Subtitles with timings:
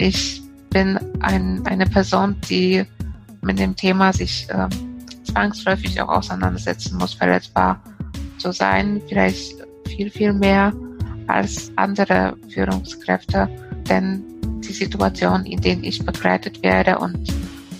[0.00, 2.84] ich bin ein, eine Person, die
[3.42, 4.68] mit dem Thema sich äh,
[5.24, 7.82] zwangsläufig auch auseinandersetzen muss, verletzbar
[8.38, 10.72] zu sein, vielleicht viel, viel mehr
[11.26, 13.48] als andere Führungskräfte,
[13.88, 14.24] denn
[14.60, 17.28] die Situation, in denen ich begleitet werde und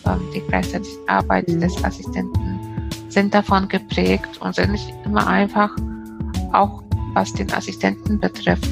[0.07, 2.61] ähm, die gleichzeitige Arbeit des Assistenten
[3.09, 5.75] sind davon geprägt und sind nicht immer einfach,
[6.53, 6.83] auch
[7.15, 8.69] was den Assistenten betrifft.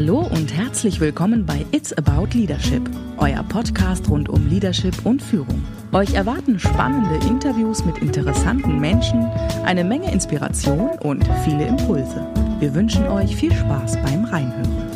[0.00, 2.80] Hallo und herzlich willkommen bei It's About Leadership,
[3.18, 5.62] euer Podcast rund um Leadership und Führung.
[5.92, 9.26] Euch erwarten spannende Interviews mit interessanten Menschen,
[9.66, 12.26] eine Menge Inspiration und viele Impulse.
[12.60, 14.89] Wir wünschen euch viel Spaß beim Reinhören.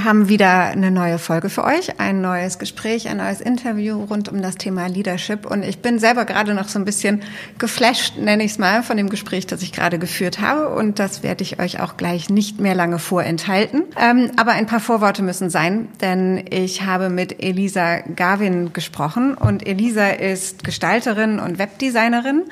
[0.00, 4.30] Wir haben wieder eine neue Folge für euch, ein neues Gespräch, ein neues Interview rund
[4.30, 5.44] um das Thema Leadership.
[5.44, 7.22] Und ich bin selber gerade noch so ein bisschen
[7.58, 10.70] geflasht, nenne ich es mal, von dem Gespräch, das ich gerade geführt habe.
[10.70, 13.82] Und das werde ich euch auch gleich nicht mehr lange vorenthalten.
[14.00, 19.34] Ähm, aber ein paar Vorworte müssen sein, denn ich habe mit Elisa Garvin gesprochen.
[19.34, 22.44] Und Elisa ist Gestalterin und Webdesignerin.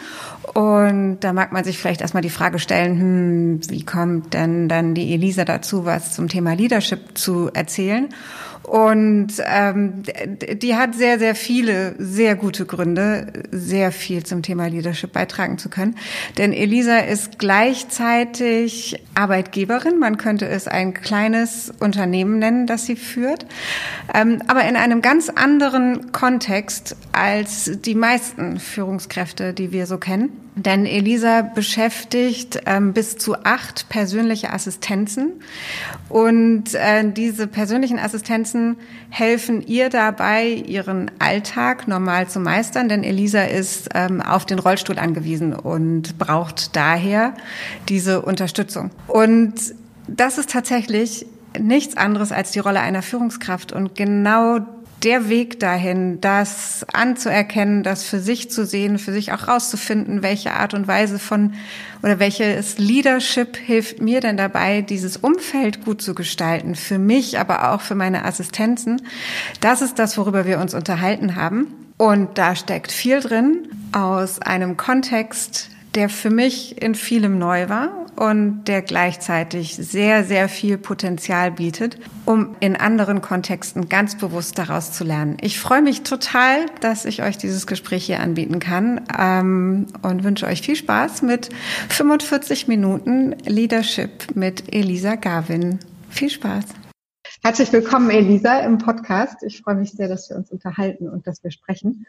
[0.55, 4.95] Und da mag man sich vielleicht erstmal die Frage stellen, hm, wie kommt denn dann
[4.95, 8.09] die Elisa dazu, was zum Thema Leadership zu zu erzählen.
[8.69, 10.03] Und ähm,
[10.37, 15.71] die hat sehr, sehr viele, sehr gute Gründe, sehr viel zum Thema Leadership beitragen zu
[15.71, 15.97] können.
[16.37, 19.99] Denn Elisa ist gleichzeitig Arbeitgeberin.
[19.99, 23.47] Man könnte es ein kleines Unternehmen nennen, das sie führt.
[24.15, 30.48] Ähm, aber in einem ganz anderen Kontext als die meisten Führungskräfte, die wir so kennen.
[30.59, 35.35] Denn Elisa beschäftigt ähm, bis zu acht persönliche Assistenzen.
[36.09, 38.77] Und äh, diese persönlichen Assistenzen
[39.09, 42.89] helfen ihr dabei, ihren Alltag normal zu meistern.
[42.89, 47.35] Denn Elisa ist ähm, auf den Rollstuhl angewiesen und braucht daher
[47.89, 48.91] diese Unterstützung.
[49.07, 49.55] Und
[50.09, 51.27] das ist tatsächlich
[51.59, 53.73] nichts anderes als die Rolle einer Führungskraft.
[53.73, 54.59] Und genau
[55.03, 60.55] der Weg dahin, das anzuerkennen, das für sich zu sehen, für sich auch rauszufinden, welche
[60.55, 61.55] Art und Weise von
[62.03, 67.73] oder welches Leadership hilft mir denn dabei, dieses Umfeld gut zu gestalten, für mich, aber
[67.73, 69.03] auch für meine Assistenzen.
[69.61, 71.69] Das ist das, worüber wir uns unterhalten haben.
[71.97, 78.07] Und da steckt viel drin aus einem Kontext, der für mich in vielem neu war
[78.17, 84.93] und der gleichzeitig sehr, sehr viel Potenzial bietet, um in anderen Kontexten ganz bewusst daraus
[84.93, 85.37] zu lernen.
[85.41, 90.47] Ich freue mich total, dass ich euch dieses Gespräch hier anbieten kann ähm, und wünsche
[90.47, 91.51] euch viel Spaß mit
[91.89, 95.79] 45 Minuten Leadership mit Elisa Garvin.
[96.11, 96.65] Viel Spaß.
[97.45, 99.45] Herzlich willkommen, Elisa, im Podcast.
[99.45, 102.05] Ich freue mich sehr, dass wir uns unterhalten und dass wir sprechen.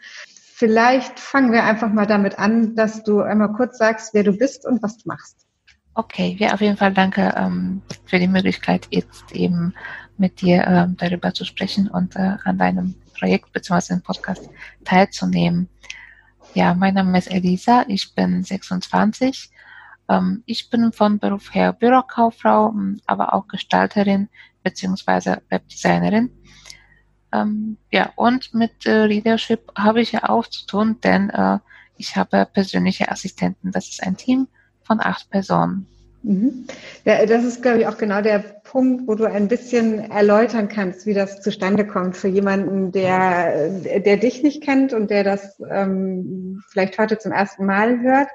[0.59, 4.65] Vielleicht fangen wir einfach mal damit an, dass du einmal kurz sagst, wer du bist
[4.65, 5.47] und was du machst.
[5.93, 9.73] Okay, ja, auf jeden Fall danke ähm, für die Möglichkeit, jetzt eben
[10.17, 13.93] mit dir ähm, darüber zu sprechen und äh, an deinem Projekt bzw.
[13.93, 14.49] im Podcast
[14.83, 15.69] teilzunehmen.
[16.53, 19.51] Ja, mein Name ist Elisa, ich bin 26.
[20.09, 24.27] Ähm, ich bin von Beruf her Bürokauffrau, ähm, aber auch Gestalterin
[24.63, 25.37] bzw.
[25.47, 26.31] Webdesignerin.
[27.33, 31.59] Ähm, ja, und mit äh, Leadership habe ich ja auch zu tun, denn äh,
[31.97, 33.71] ich habe persönliche Assistenten.
[33.71, 34.47] Das ist ein Team
[34.83, 35.85] von acht Personen.
[36.23, 36.65] Mhm.
[37.05, 41.05] Ja, das ist, glaube ich, auch genau der Punkt, wo du ein bisschen erläutern kannst,
[41.05, 43.69] wie das zustande kommt für jemanden, der,
[43.99, 48.27] der dich nicht kennt und der das ähm, vielleicht heute zum ersten Mal hört.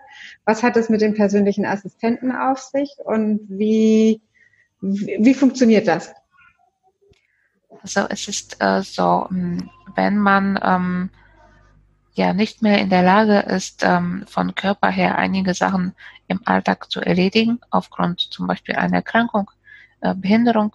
[0.46, 4.22] Was hat es mit den persönlichen Assistenten auf sich und wie,
[4.80, 6.14] wie, wie funktioniert das?
[7.84, 11.10] Also es ist äh, so, ähm, wenn man ähm,
[12.14, 15.94] ja nicht mehr in der Lage ist, ähm, von Körper her einige Sachen
[16.26, 19.50] im Alltag zu erledigen, aufgrund zum Beispiel einer Erkrankung,
[20.00, 20.74] äh, Behinderung,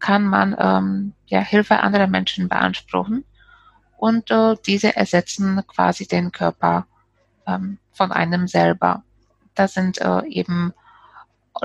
[0.00, 3.24] kann man ähm, ja Hilfe anderer Menschen beanspruchen
[3.96, 6.86] und äh, diese ersetzen quasi den Körper
[7.46, 9.02] ähm, von einem selber.
[9.54, 10.74] Das sind äh, eben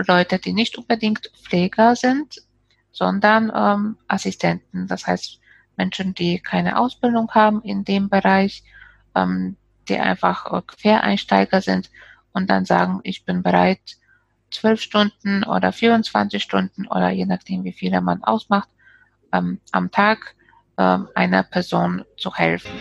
[0.08, 2.42] Leute, die nicht unbedingt Pfleger sind,
[2.91, 4.88] sondern ähm, Assistenten.
[4.88, 5.39] Das heißt
[5.77, 8.63] Menschen, die keine Ausbildung haben in dem Bereich
[9.15, 9.57] ähm,
[9.88, 11.89] die einfach äh, Quereinsteiger sind
[12.31, 13.80] und dann sagen, ich bin bereit,
[14.51, 18.69] zwölf Stunden oder 24 Stunden oder je nachdem, wie viele man ausmacht,
[19.31, 20.36] ähm, am Tag
[20.77, 22.71] ähm, einer Person zu helfen.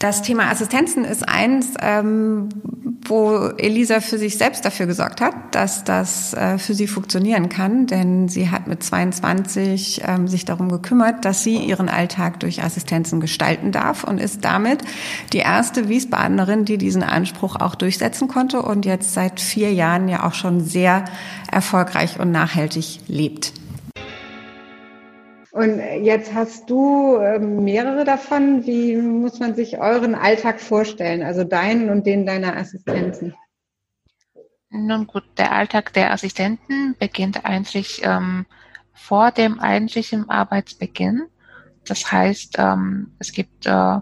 [0.00, 2.48] Das Thema Assistenzen ist eins, ähm,
[3.04, 7.86] wo Elisa für sich selbst dafür gesorgt hat, dass das äh, für sie funktionieren kann,
[7.86, 13.20] denn sie hat mit 22 ähm, sich darum gekümmert, dass sie ihren Alltag durch Assistenzen
[13.20, 14.82] gestalten darf und ist damit
[15.34, 20.26] die erste Wiesbadenerin, die diesen Anspruch auch durchsetzen konnte und jetzt seit vier Jahren ja
[20.26, 21.04] auch schon sehr
[21.52, 23.52] erfolgreich und nachhaltig lebt.
[25.52, 28.66] Und jetzt hast du ähm, mehrere davon.
[28.66, 33.34] Wie muss man sich euren Alltag vorstellen, also deinen und den deiner Assistenzen?
[34.70, 38.46] Nun gut, der Alltag der Assistenten beginnt eigentlich ähm,
[38.92, 41.26] vor dem eigentlichen Arbeitsbeginn.
[41.84, 43.98] Das heißt, ähm, es gibt äh,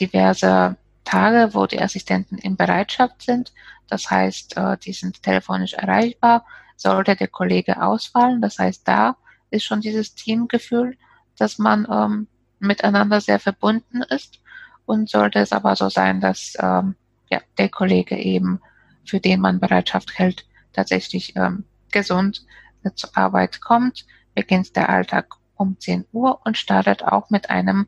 [0.00, 3.52] diverse Tage, wo die Assistenten in Bereitschaft sind.
[3.88, 6.46] Das heißt, äh, die sind telefonisch erreichbar.
[6.76, 9.16] Sollte der Kollege ausfallen, das heißt, da
[9.52, 10.96] ist schon dieses Teamgefühl,
[11.38, 12.26] dass man ähm,
[12.58, 14.40] miteinander sehr verbunden ist.
[14.84, 16.96] Und sollte es aber so sein, dass ähm,
[17.30, 18.60] ja, der Kollege eben,
[19.04, 22.44] für den man Bereitschaft hält, tatsächlich ähm, gesund
[22.82, 27.86] äh, zur Arbeit kommt, beginnt der Alltag um 10 Uhr und startet auch mit einem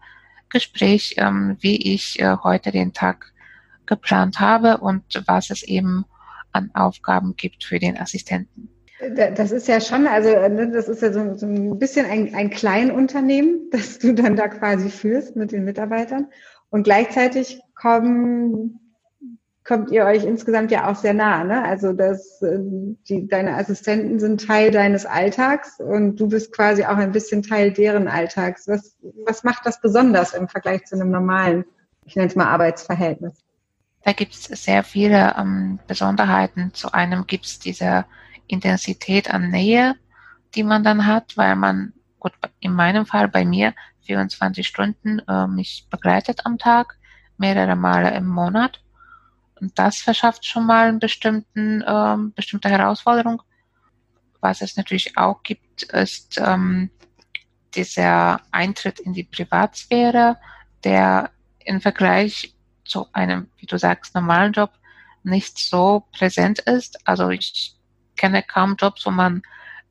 [0.49, 3.33] Gespräch, ähm, wie ich äh, heute den Tag
[3.87, 6.05] geplant habe und was es eben
[6.53, 8.74] an Aufgaben gibt für den Assistenten.
[9.11, 12.51] Das ist ja schon, also ne, das ist ja so, so ein bisschen ein, ein
[12.51, 16.29] Kleinunternehmen, das du dann da quasi führst mit den Mitarbeitern.
[16.71, 18.81] Und gleichzeitig kommen,
[19.65, 21.45] kommt ihr euch insgesamt ja auch sehr nah.
[21.45, 21.65] Ne?
[21.65, 22.59] Also dass äh,
[23.09, 27.73] die, deine Assistenten sind Teil deines Alltags und du bist quasi auch ein bisschen Teil
[27.73, 28.69] deren Alltags.
[28.69, 31.65] Was, was macht das besonders im Vergleich zu einem normalen,
[32.05, 33.45] ich nenne es mal Arbeitsverhältnis?
[34.05, 36.75] Da gibt es sehr viele ähm, Besonderheiten.
[36.75, 38.05] Zu einem gibt es diese
[38.47, 39.95] Intensität an Nähe,
[40.55, 45.47] die man dann hat, weil man, gut, in meinem Fall bei mir 24 Stunden äh,
[45.47, 46.97] mich begleitet am Tag,
[47.37, 48.81] mehrere Male im Monat.
[49.61, 53.43] Und das verschafft schon mal einen bestimmten, ähm, bestimmte Herausforderung.
[54.41, 56.91] Was es natürlich auch gibt, ist ähm,
[57.75, 60.37] dieser Eintritt in die Privatsphäre,
[60.85, 61.31] der
[61.65, 62.55] im Vergleich
[62.85, 64.71] zu einem, wie du sagst, normalen Job
[65.23, 66.99] nicht so präsent ist.
[67.07, 67.75] Also ich
[68.25, 69.43] kenne kaum Jobs, wo man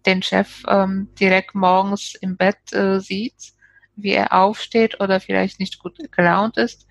[0.08, 3.54] den Chef ähm, direkt morgens im Bett äh, sieht,
[3.96, 6.88] wie er aufsteht oder vielleicht nicht gut gelaunt ist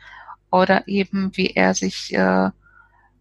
[0.53, 2.50] oder eben wie er sich äh,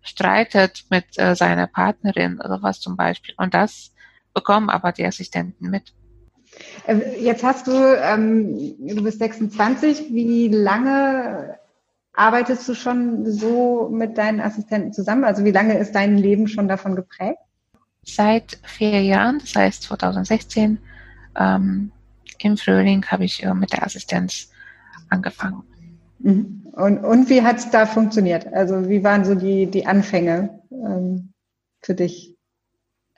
[0.03, 3.33] streitet mit äh, seiner Partnerin oder was zum Beispiel.
[3.37, 3.91] Und das
[4.35, 5.95] bekommen aber die Assistenten mit.
[6.85, 11.57] Äh, jetzt hast du, ähm, du bist 26, wie lange
[12.13, 15.23] arbeitest du schon so mit deinen Assistenten zusammen?
[15.23, 17.39] Also wie lange ist dein Leben schon davon geprägt?
[18.05, 20.79] Seit vier Jahren, das heißt 2016,
[21.35, 21.91] ähm,
[22.39, 24.51] im Frühling habe ich äh, mit der Assistenz
[25.09, 25.63] angefangen.
[26.19, 26.67] Mhm.
[26.73, 28.47] Und, und wie hat es da funktioniert?
[28.53, 31.33] Also wie waren so die, die Anfänge ähm,
[31.81, 32.35] für dich?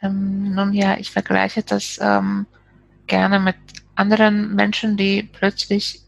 [0.02, 2.46] Ähm, nun ja, ich vergleiche das ähm,
[3.08, 3.56] gerne mit
[3.96, 6.02] anderen Menschen, die plötzlich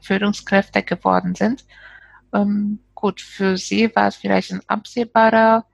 [0.00, 1.64] Führungskräfte geworden sind.
[2.32, 5.64] Ähm, gut, für sie war es vielleicht ein absehbarer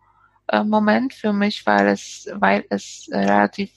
[0.49, 3.71] äh, Moment für mich, weil es, weil es relativ,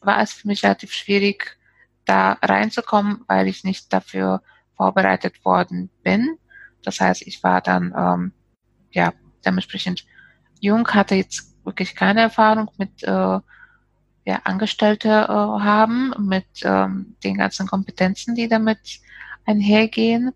[0.00, 1.58] war es für mich relativ schwierig,
[2.04, 4.42] da reinzukommen, weil ich nicht dafür
[4.76, 6.38] vorbereitet worden bin.
[6.82, 8.32] Das heißt, ich war dann, ähm,
[8.92, 9.12] ja,
[9.44, 10.04] dementsprechend
[10.60, 13.40] jung, hatte jetzt wirklich keine Erfahrung mit, äh,
[14.26, 19.00] ja, Angestellte äh, haben, mit ähm, den ganzen Kompetenzen, die damit
[19.44, 20.32] einhergehen.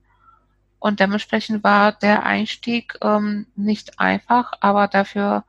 [0.81, 5.45] Und dementsprechend war der Einstieg ähm, nicht einfach, aber dafür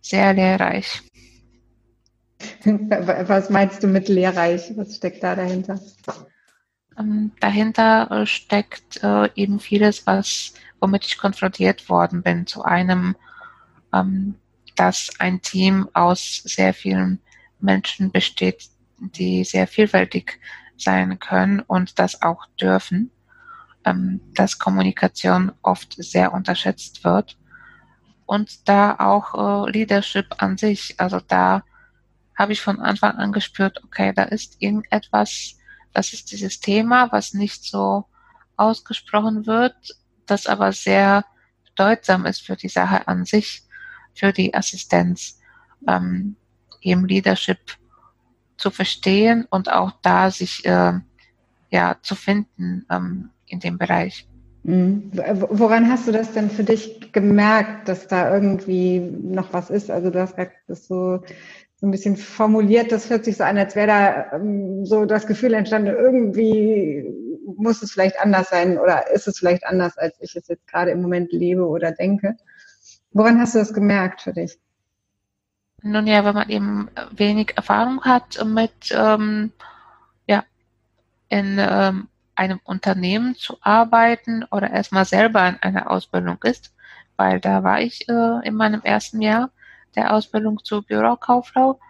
[0.00, 1.02] sehr lehrreich.
[2.64, 4.72] Was meinst du mit lehrreich?
[4.76, 5.80] Was steckt da dahinter?
[6.98, 12.46] Ähm, dahinter äh, steckt äh, eben vieles, was womit ich konfrontiert worden bin.
[12.46, 13.16] Zu einem,
[13.92, 14.34] ähm,
[14.76, 17.20] dass ein Team aus sehr vielen
[17.60, 20.40] Menschen besteht, die sehr vielfältig
[20.76, 23.10] sein können und das auch dürfen
[23.86, 27.38] ähm, dass Kommunikation oft sehr unterschätzt wird.
[28.26, 31.62] Und da auch äh, Leadership an sich, also da
[32.36, 35.56] habe ich von Anfang an gespürt, okay, da ist irgendetwas,
[35.92, 38.04] das ist dieses Thema, was nicht so
[38.56, 41.24] ausgesprochen wird, das aber sehr
[41.64, 43.62] bedeutsam ist für die Sache an sich,
[44.14, 45.38] für die Assistenz,
[45.86, 46.36] ähm,
[46.80, 47.76] eben Leadership
[48.56, 50.94] zu verstehen und auch da sich äh,
[51.70, 52.84] ja zu finden.
[52.90, 54.28] Ähm, in dem Bereich.
[54.66, 55.12] Mhm.
[55.12, 59.90] Woran hast du das denn für dich gemerkt, dass da irgendwie noch was ist?
[59.90, 60.34] Also du hast
[60.66, 61.22] das so,
[61.76, 65.28] so ein bisschen formuliert, das hört sich so an, als wäre da ähm, so das
[65.28, 67.04] Gefühl entstanden, irgendwie
[67.56, 70.90] muss es vielleicht anders sein oder ist es vielleicht anders, als ich es jetzt gerade
[70.90, 72.36] im Moment lebe oder denke.
[73.12, 74.58] Woran hast du das gemerkt für dich?
[75.82, 79.52] Nun ja, wenn man eben wenig Erfahrung hat mit ähm,
[80.26, 80.44] ja,
[81.28, 86.74] in ähm, einem Unternehmen zu arbeiten oder erstmal selber in einer Ausbildung ist,
[87.16, 89.50] weil da war ich äh, in meinem ersten Jahr
[89.96, 91.80] der Ausbildung zur Bürokauffrau,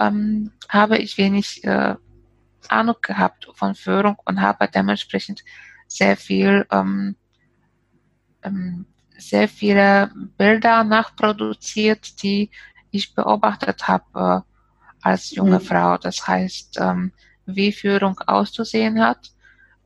[0.00, 1.94] ähm, habe ich wenig äh,
[2.68, 5.44] Ahnung gehabt von Führung und habe dementsprechend
[5.86, 7.14] sehr viel, ähm,
[8.42, 8.86] ähm,
[9.18, 12.50] sehr viele Bilder nachproduziert, die
[12.90, 14.50] ich beobachtet habe äh,
[15.02, 15.64] als junge mhm.
[15.64, 15.98] Frau.
[15.98, 17.12] Das heißt, ähm,
[17.44, 19.33] wie Führung auszusehen hat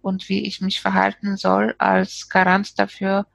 [0.08, 3.26] und wie ich mich verhalten soll als Garant dafür,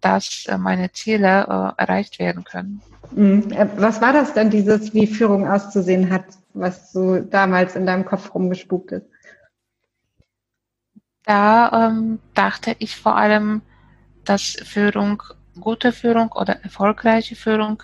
[0.00, 1.46] dass äh, meine Ziele
[1.78, 2.82] äh, erreicht werden können.
[3.12, 3.50] Mhm.
[3.52, 8.04] Äh, was war das denn, dieses, wie Führung auszusehen hat, was so damals in deinem
[8.04, 9.06] Kopf rumgespukt ist?
[11.24, 13.62] Da ähm, dachte ich vor allem,
[14.24, 15.22] dass Führung,
[15.60, 17.82] gute Führung oder erfolgreiche Führung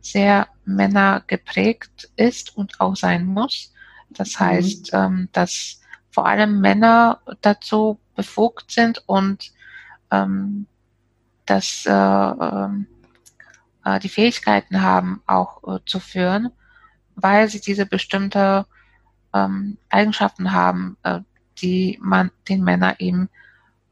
[0.00, 3.72] sehr männergeprägt ist und auch sein muss.
[4.10, 4.44] Das mhm.
[4.44, 5.81] heißt, ähm, dass
[6.12, 9.50] vor allem Männer dazu befugt sind und
[10.10, 10.66] ähm,
[11.46, 12.86] dass äh, ähm,
[13.84, 16.50] äh, die Fähigkeiten haben, auch äh, zu führen,
[17.14, 18.66] weil sie diese bestimmte
[19.34, 21.20] ähm, Eigenschaften haben, äh,
[21.58, 23.28] die man den Männern eben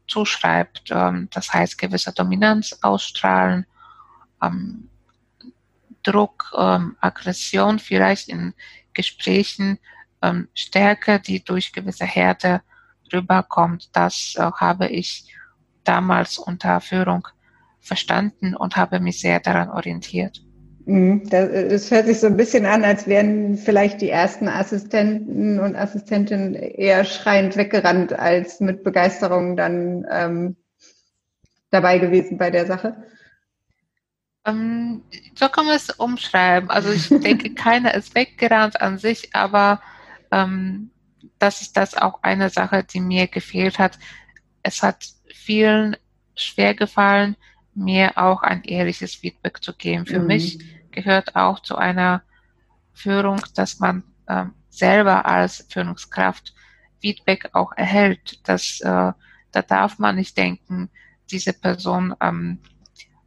[0.07, 0.91] zuschreibt.
[0.91, 3.65] Ähm, das heißt, gewisse Dominanz ausstrahlen,
[4.41, 4.87] ähm,
[6.03, 8.55] Druck, Aggression vielleicht in
[8.95, 9.77] Gesprächen,
[10.21, 12.61] ähm, Stärke, die durch gewisse Härte
[13.11, 13.89] rüberkommt.
[13.93, 15.25] Das äh, habe ich
[15.83, 17.27] damals unter Führung
[17.79, 20.41] verstanden und habe mich sehr daran orientiert.
[20.85, 21.23] Mhm.
[21.31, 26.55] Es hört sich so ein bisschen an, als wären vielleicht die ersten Assistenten und Assistentinnen
[26.55, 30.55] eher schreiend weggerannt, als mit Begeisterung dann ähm,
[31.69, 32.95] dabei gewesen bei der Sache.
[34.45, 35.03] Ähm,
[35.35, 36.69] so kann man es umschreiben.
[36.69, 39.81] Also ich denke, keiner ist weggerannt an sich, aber
[40.31, 40.91] ähm,
[41.39, 43.99] das ist das auch eine Sache, die mir gefehlt hat.
[44.63, 45.95] Es hat vielen
[46.35, 47.35] schwer gefallen,
[47.73, 50.05] mir auch ein ehrliches Feedback zu geben.
[50.05, 50.27] Für mhm.
[50.27, 50.59] mich
[50.91, 52.23] gehört auch zu einer
[52.93, 56.53] Führung, dass man ähm, selber als Führungskraft
[56.99, 58.39] Feedback auch erhält.
[58.47, 59.11] Das, äh,
[59.51, 60.89] da darf man nicht denken,
[61.29, 62.59] diese Person ähm,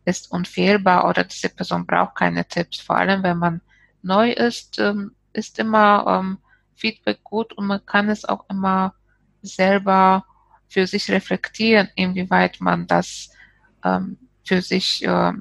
[0.04, 2.80] ist unfehlbar oder diese Person braucht keine Tipps.
[2.80, 3.60] Vor allem, wenn man
[4.02, 6.38] neu ist, ähm, ist immer ähm,
[6.76, 8.94] Feedback gut und man kann es auch immer
[9.42, 10.24] selber
[10.68, 13.30] für sich reflektieren, inwieweit man das
[13.84, 15.32] ähm, für sich äh,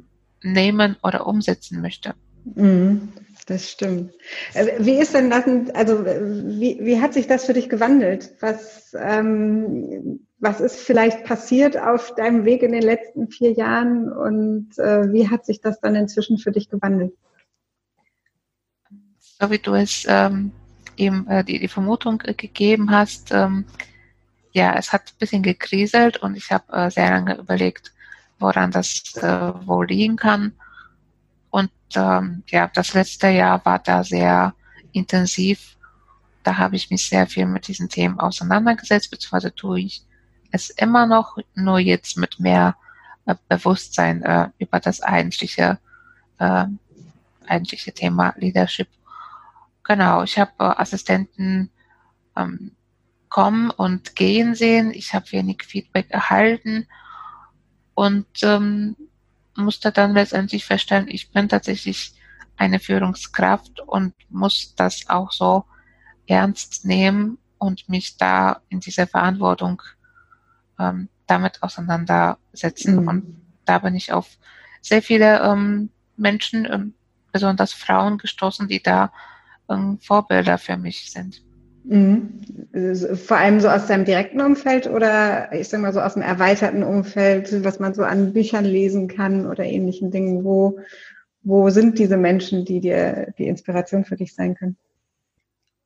[0.41, 2.13] nehmen oder umsetzen möchte.
[2.55, 3.13] Mhm,
[3.47, 4.13] das stimmt.
[4.53, 8.33] Äh, wie ist denn das, also wie, wie hat sich das für dich gewandelt?
[8.41, 14.77] Was, ähm, was ist vielleicht passiert auf deinem Weg in den letzten vier Jahren und
[14.77, 17.13] äh, wie hat sich das dann inzwischen für dich gewandelt?
[19.19, 20.51] So wie du es ähm,
[20.97, 23.65] eben äh, die, die Vermutung äh, gegeben hast, ähm,
[24.53, 27.91] ja, es hat ein bisschen gekriselt und ich habe äh, sehr lange überlegt,
[28.39, 30.53] woran das äh, wohl liegen kann.
[31.49, 34.53] Und ähm, ja, das letzte Jahr war da sehr
[34.91, 35.75] intensiv.
[36.43, 40.03] Da habe ich mich sehr viel mit diesen Themen auseinandergesetzt, beziehungsweise tue ich
[40.51, 42.75] es immer noch, nur jetzt mit mehr
[43.25, 45.79] äh, Bewusstsein äh, über das eigentliche,
[46.37, 46.65] äh,
[47.47, 48.87] eigentliche Thema Leadership.
[49.83, 51.69] Genau, ich habe äh, Assistenten
[52.35, 52.75] ähm,
[53.29, 54.91] kommen und gehen sehen.
[54.91, 56.87] Ich habe wenig Feedback erhalten
[57.93, 58.95] und ähm,
[59.55, 62.13] musste dann letztendlich feststellen, ich bin tatsächlich
[62.57, 65.65] eine Führungskraft und muss das auch so
[66.27, 69.81] ernst nehmen und mich da in dieser Verantwortung
[70.79, 73.01] ähm, damit auseinandersetzen.
[73.01, 73.07] Mhm.
[73.07, 74.37] Und da bin ich auf
[74.81, 76.93] sehr viele ähm, Menschen, ähm,
[77.31, 79.11] besonders Frauen gestoßen, die da
[80.01, 81.41] Vorbilder für mich sind.
[81.85, 82.39] Mhm.
[83.15, 86.83] Vor allem so aus deinem direkten Umfeld oder ich sag mal so aus dem erweiterten
[86.83, 90.43] Umfeld, was man so an Büchern lesen kann oder ähnlichen Dingen.
[90.43, 90.79] Wo,
[91.41, 94.77] wo sind diese Menschen, die dir die Inspiration für dich sein können?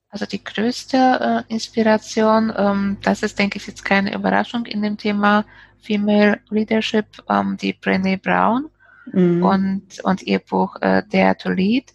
[0.09, 4.97] Also die größte äh, Inspiration, ähm, das ist, denke ich, jetzt keine Überraschung in dem
[4.97, 5.45] Thema
[5.81, 8.69] Female Leadership, ähm, die Brené Brown
[9.11, 9.43] mhm.
[9.43, 11.93] und, und ihr Buch äh, Dare to Lead.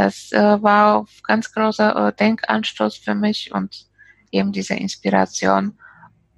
[0.00, 3.86] Das äh, war ganz großer äh, Denkanstoß für mich und
[4.30, 5.78] eben diese Inspiration.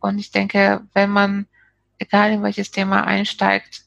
[0.01, 1.47] Und ich denke, wenn man,
[1.97, 3.85] egal in welches Thema einsteigt,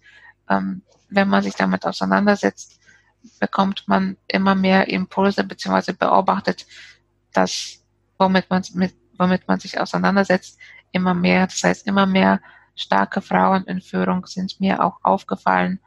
[0.50, 2.80] ähm, wenn man sich damit auseinandersetzt,
[3.42, 6.66] bekommt man immer mehr Impulse beziehungsweise beobachtet,
[7.34, 7.84] dass
[8.18, 10.58] womit man mit, womit man sich auseinandersetzt,
[10.94, 11.48] immer mehr.
[11.48, 12.40] Das heißt, immer mehr
[12.76, 15.82] starke Frauen in Führung sind mir auch aufgefallen.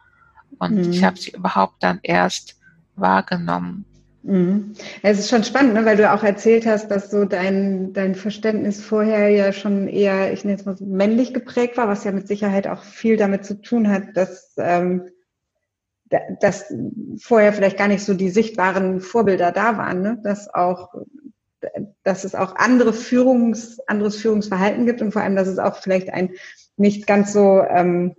[0.58, 0.92] Und mhm.
[0.92, 2.57] ich habe sie überhaupt dann erst
[3.00, 3.84] wahrgenommen.
[4.22, 4.74] Mhm.
[5.02, 8.84] Es ist schon spannend, ne, weil du auch erzählt hast, dass so dein, dein Verständnis
[8.84, 12.28] vorher ja schon eher, ich nenne es mal so männlich geprägt war, was ja mit
[12.28, 15.08] Sicherheit auch viel damit zu tun hat, dass, ähm,
[16.40, 16.72] dass
[17.20, 20.18] vorher vielleicht gar nicht so die sichtbaren Vorbilder da waren, ne?
[20.22, 20.94] dass auch
[22.02, 26.10] dass es auch andere Führungs, anderes Führungsverhalten gibt und vor allem, dass es auch vielleicht
[26.10, 26.30] ein
[26.76, 28.14] nicht ganz so ähm,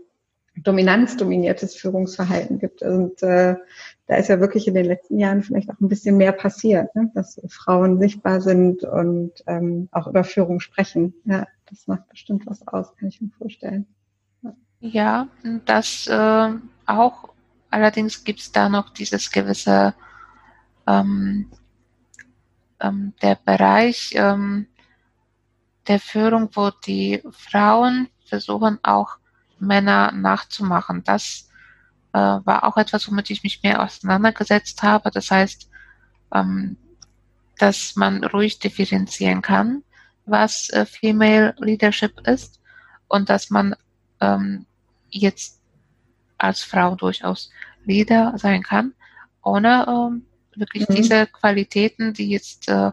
[0.56, 2.82] dominanzdominiertes Führungsverhalten gibt.
[2.82, 3.56] Und äh,
[4.10, 7.12] da ist ja wirklich in den letzten Jahren vielleicht auch ein bisschen mehr passiert, ne?
[7.14, 11.14] dass Frauen sichtbar sind und ähm, auch über Führung sprechen.
[11.26, 13.86] Ja, das macht bestimmt was aus, kann ich mir vorstellen.
[14.80, 15.28] Ja,
[15.66, 16.50] das äh,
[16.88, 17.30] auch.
[17.70, 19.94] Allerdings gibt es da noch dieses gewisse
[20.88, 21.52] ähm,
[22.80, 24.66] ähm, der Bereich ähm,
[25.88, 29.20] der Führung, wo die Frauen versuchen auch
[29.60, 31.04] Männer nachzumachen.
[31.04, 31.49] Das
[32.14, 35.12] äh, war auch etwas, womit ich mich mehr auseinandergesetzt habe.
[35.12, 35.70] Das heißt,
[36.34, 36.78] ähm,
[37.58, 39.84] dass man ruhig differenzieren kann,
[40.26, 42.60] was äh, Female Leadership ist
[43.08, 43.76] und dass man
[44.22, 44.66] ähm,
[45.10, 45.60] jetzt
[46.38, 47.52] als Frau durchaus
[47.86, 48.94] Leader sein kann,
[49.44, 50.26] ohne ähm,
[50.56, 50.96] wirklich mhm.
[50.96, 52.92] diese Qualitäten, die jetzt äh,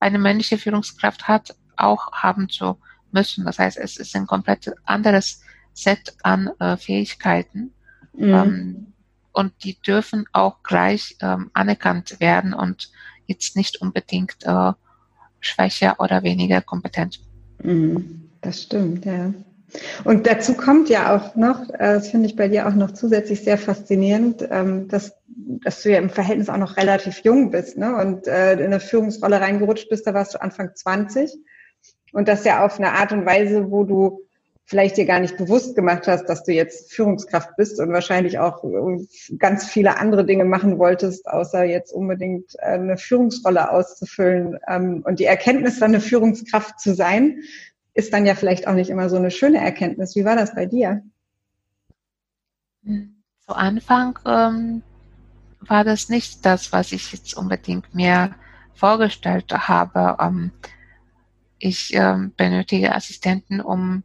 [0.00, 2.78] eine männliche Führungskraft hat, auch haben zu
[3.12, 3.44] müssen.
[3.44, 5.42] Das heißt, es ist ein komplett anderes
[5.74, 7.72] Set an äh, Fähigkeiten.
[8.14, 8.34] Mhm.
[8.34, 8.86] Ähm,
[9.32, 12.90] und die dürfen auch gleich ähm, anerkannt werden und
[13.26, 14.72] jetzt nicht unbedingt äh,
[15.40, 17.20] schwächer oder weniger kompetent.
[17.62, 18.28] Mhm.
[18.40, 19.32] Das stimmt, ja.
[20.04, 23.42] Und dazu kommt ja auch noch, äh, das finde ich bei dir auch noch zusätzlich
[23.42, 27.96] sehr faszinierend, ähm, dass, dass du ja im Verhältnis auch noch relativ jung bist ne?
[27.96, 31.32] und äh, in eine Führungsrolle reingerutscht bist, da warst du Anfang 20.
[32.12, 34.20] Und das ja auf eine Art und Weise, wo du
[34.72, 38.64] vielleicht dir gar nicht bewusst gemacht hast, dass du jetzt Führungskraft bist und wahrscheinlich auch
[38.64, 44.58] äh, ganz viele andere Dinge machen wolltest, außer jetzt unbedingt eine Führungsrolle auszufüllen.
[44.66, 47.42] Ähm, und die Erkenntnis, dann eine Führungskraft zu sein,
[47.92, 50.16] ist dann ja vielleicht auch nicht immer so eine schöne Erkenntnis.
[50.16, 51.02] Wie war das bei dir?
[52.82, 54.82] Zu Anfang ähm,
[55.60, 58.34] war das nicht das, was ich jetzt unbedingt mir
[58.72, 60.16] vorgestellt habe.
[60.18, 60.50] Ähm,
[61.58, 64.02] ich ähm, benötige Assistenten, um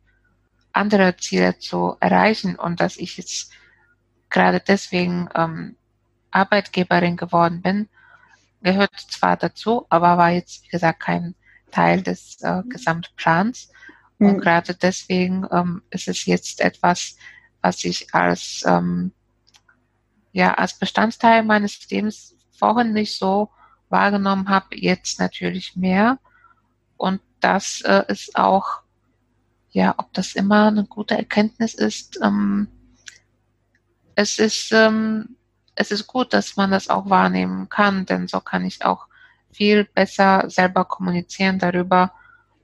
[0.78, 3.52] andere Ziele zu erreichen und dass ich jetzt
[4.30, 5.76] gerade deswegen ähm,
[6.32, 7.90] Arbeitgeberin geworden bin,
[8.62, 11.36] gehört zwar dazu, aber war jetzt, wie gesagt, kein
[11.72, 13.72] Teil des äh, Gesamtplans.
[14.20, 14.30] Mhm.
[14.30, 17.18] Und gerade deswegen ähm, ist es jetzt etwas,
[17.62, 19.12] was ich als, ähm,
[20.32, 23.50] ja, als Bestandteil meines Lebens vorhin nicht so
[23.90, 26.20] wahrgenommen habe, jetzt natürlich mehr.
[26.98, 28.82] Und das äh, ist auch,
[29.78, 32.20] ja, ob das immer eine gute Erkenntnis ist.
[32.24, 32.68] Ähm,
[34.16, 35.36] es ist, ähm,
[35.76, 39.06] es ist gut, dass man das auch wahrnehmen kann, denn so kann ich auch
[39.52, 42.12] viel besser selber kommunizieren darüber,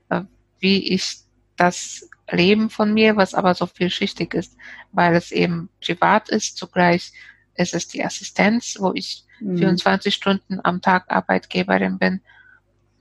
[0.08, 0.22] äh,
[0.58, 1.18] wie ich
[1.54, 4.56] das Leben von mir, was aber so vielschichtig ist,
[4.90, 6.56] weil es eben privat ist.
[6.56, 7.12] Zugleich
[7.54, 9.58] ist es die Assistenz, wo ich mhm.
[9.58, 12.22] 24 Stunden am Tag Arbeitgeberin bin.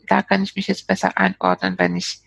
[0.08, 2.23] Da kann ich mich jetzt besser einordnen, wenn ich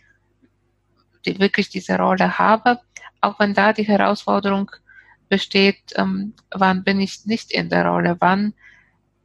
[1.27, 2.79] die, wirklich diese Rolle habe.
[3.21, 4.71] Auch wenn da die Herausforderung
[5.29, 8.55] besteht, ähm, wann bin ich nicht in der Rolle, wann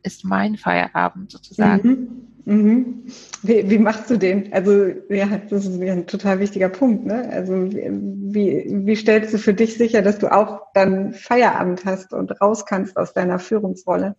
[0.04, 1.90] ist mein Feierabend sozusagen.
[1.90, 2.32] Mhm.
[2.46, 3.04] Mhm.
[3.44, 4.52] Wie, wie, machst du den?
[4.52, 7.06] Also ja, das ist ein total wichtiger Punkt.
[7.06, 7.30] Ne?
[7.32, 12.42] Also wie, wie stellst du für dich sicher, dass du auch dann Feierabend hast und
[12.42, 14.16] raus kannst aus deiner Führungsrolle?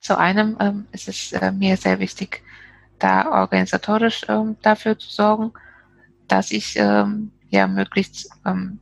[0.00, 2.42] Zu einem ähm, ist es äh, mir sehr wichtig,
[2.98, 5.52] da organisatorisch ähm, dafür zu sorgen,
[6.28, 8.78] dass ich ähm, ja möglichst ähm,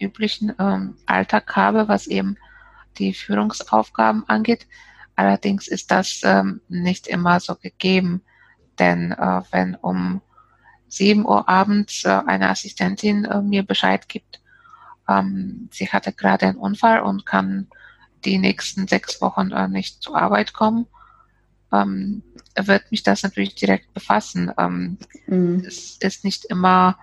[0.00, 2.36] üblichen ähm, Alltag habe, was eben
[2.98, 4.66] die Führungsaufgaben angeht.
[5.16, 8.22] Allerdings ist das ähm, nicht immer so gegeben,
[8.78, 10.20] denn äh, wenn um
[10.88, 14.40] 7 Uhr abends äh, eine Assistentin äh, mir Bescheid gibt,
[15.08, 17.68] ähm, sie hatte gerade einen Unfall und kann
[18.24, 20.86] die nächsten sechs Wochen äh, nicht zur Arbeit kommen,
[21.72, 22.22] ähm,
[22.56, 24.52] wird mich das natürlich direkt befassen.
[24.58, 25.64] Ähm, mhm.
[25.66, 26.98] Es ist nicht immer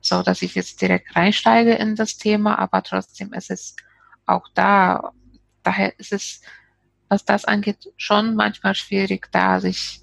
[0.00, 3.76] so, dass ich jetzt direkt reinsteige in das Thema, aber trotzdem ist es
[4.26, 5.12] auch da.
[5.62, 6.40] Daher ist es
[7.10, 10.00] was das angeht, schon manchmal schwierig, da sich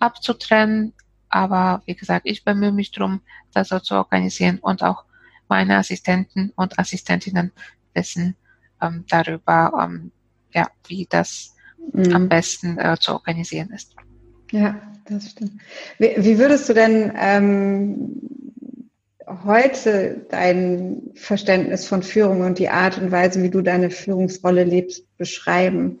[0.00, 0.92] abzutrennen.
[1.28, 3.22] Aber wie gesagt, ich bemühe mich drum,
[3.54, 5.04] das so zu organisieren und auch
[5.48, 7.52] meine Assistenten und Assistentinnen
[7.94, 8.36] wissen
[8.82, 10.10] ähm, darüber, ähm,
[10.52, 11.54] ja, wie das
[11.92, 12.14] mhm.
[12.14, 13.94] am besten äh, zu organisieren ist.
[14.50, 15.60] Ja, das stimmt.
[15.98, 18.20] Wie, wie würdest du denn ähm,
[19.44, 25.16] heute dein Verständnis von Führung und die Art und Weise, wie du deine Führungsrolle lebst,
[25.16, 26.00] beschreiben?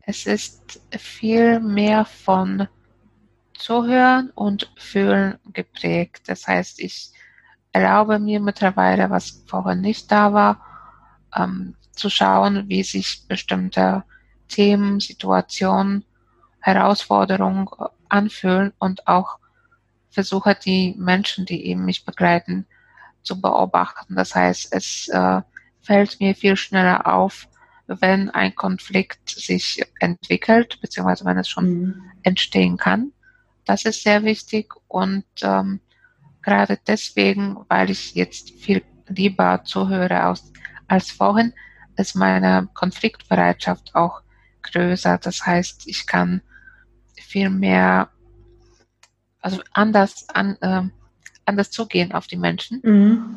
[0.00, 2.66] Es ist viel mehr von
[3.58, 6.22] Zuhören und Fühlen geprägt.
[6.28, 7.12] Das heißt, ich
[7.72, 10.64] erlaube mir mittlerweile, was vorher nicht da war,
[11.36, 14.04] ähm, zu schauen, wie sich bestimmte
[14.48, 16.04] Themen, Situationen,
[16.60, 17.68] Herausforderungen
[18.08, 19.38] anfühlen und auch
[20.10, 22.66] versuche die Menschen, die eben mich begleiten,
[23.22, 24.16] zu beobachten.
[24.16, 25.42] Das heißt, es äh,
[25.82, 27.48] fällt mir viel schneller auf,
[27.86, 32.02] wenn ein Konflikt sich entwickelt, beziehungsweise wenn es schon mhm.
[32.22, 33.12] entstehen kann.
[33.64, 35.80] Das ist sehr wichtig und ähm,
[36.42, 40.52] gerade deswegen, weil ich jetzt viel lieber zuhöre aus,
[40.86, 41.52] als vorhin,
[41.98, 44.22] ist meine Konfliktbereitschaft auch
[44.62, 45.18] größer.
[45.18, 46.42] Das heißt, ich kann
[47.20, 48.08] viel mehr,
[49.40, 50.82] also anders, an, äh,
[51.44, 52.80] anders zugehen auf die Menschen.
[52.82, 53.36] Mhm.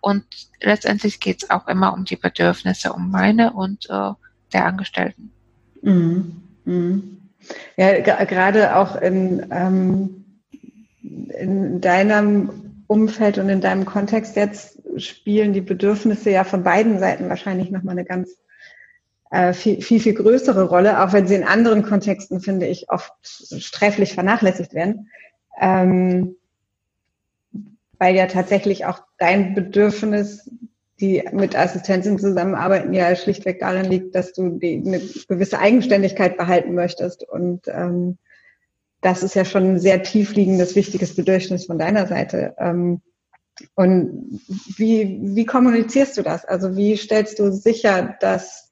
[0.00, 0.24] Und
[0.60, 4.12] letztendlich geht es auch immer um die Bedürfnisse, um meine und äh,
[4.52, 5.32] der Angestellten.
[5.82, 6.42] Mhm.
[6.64, 7.20] Mhm.
[7.76, 10.24] Ja, gerade auch in, ähm,
[11.02, 17.28] in deinem Umfeld und in deinem Kontext jetzt spielen die Bedürfnisse ja von beiden Seiten
[17.28, 18.36] wahrscheinlich nochmal eine ganz
[19.30, 23.12] äh, viel, viel, viel größere Rolle, auch wenn sie in anderen Kontexten, finde ich, oft
[23.22, 25.08] sträflich vernachlässigt werden.
[25.60, 26.36] Ähm,
[27.98, 30.50] weil ja tatsächlich auch dein Bedürfnis,
[31.00, 36.74] die mit Assistenzen zusammenarbeiten, ja schlichtweg darin liegt, dass du die, eine gewisse Eigenständigkeit behalten
[36.74, 37.28] möchtest.
[37.28, 38.18] Und ähm,
[39.02, 42.54] das ist ja schon ein sehr tiefliegendes, wichtiges Bedürfnis von deiner Seite.
[42.58, 43.02] Ähm,
[43.74, 44.40] und
[44.76, 46.44] wie, wie kommunizierst du das?
[46.44, 48.70] Also wie stellst du sicher, dass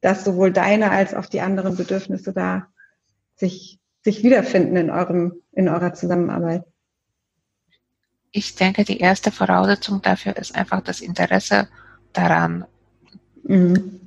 [0.00, 2.68] dass sowohl deine als auch die anderen Bedürfnisse da
[3.36, 6.64] sich, sich wiederfinden in eurem, in eurer Zusammenarbeit?
[8.30, 11.68] Ich denke, die erste Voraussetzung dafür ist einfach das Interesse
[12.12, 12.66] daran.
[13.42, 14.00] Mhm.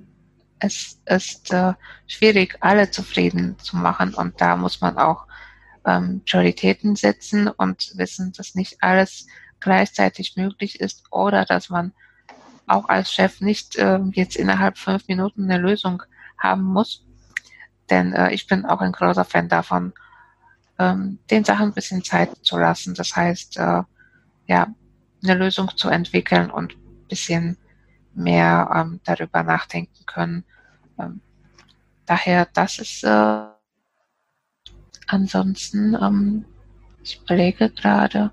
[0.60, 1.74] Es ist äh,
[2.06, 5.26] schwierig, alle zufrieden zu machen und da muss man auch
[5.86, 9.26] ähm, Prioritäten setzen und wissen, dass nicht alles
[9.62, 11.94] gleichzeitig möglich ist oder dass man
[12.68, 16.04] auch als Chef nicht äh, jetzt innerhalb fünf Minuten eine Lösung
[16.38, 17.06] haben muss.
[17.90, 19.94] Denn äh, ich bin auch ein großer Fan davon,
[20.80, 22.94] ähm, den Sachen ein bisschen Zeit zu lassen.
[22.94, 23.84] Das heißt, äh,
[24.48, 24.68] ja,
[25.24, 27.58] eine Lösung zu entwickeln und ein bisschen
[28.14, 30.44] mehr ähm, darüber nachdenken können.
[30.98, 31.22] Ähm,
[32.06, 33.44] daher, das ist äh,
[35.08, 36.46] ansonsten, ähm,
[37.04, 38.32] ich überlege gerade,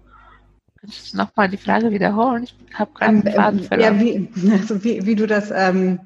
[1.12, 2.44] nochmal die Frage wiederholen?
[2.44, 3.98] Ich habe gerade einen ähm, Faden verloren.
[3.98, 6.00] Ja, wie, also wie, wie du das, ähm,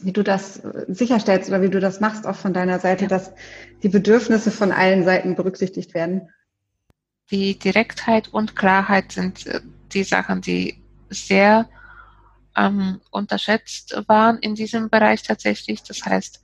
[0.00, 3.08] wie du das sicherstellst oder wie du das machst, auch von deiner Seite, ja.
[3.08, 3.32] dass
[3.82, 6.28] die Bedürfnisse von allen Seiten berücksichtigt werden.
[7.30, 9.60] Die Direktheit und Klarheit sind äh,
[9.92, 11.68] die Sachen, die sehr
[12.56, 15.82] ähm, unterschätzt waren in diesem Bereich tatsächlich.
[15.82, 16.42] Das heißt,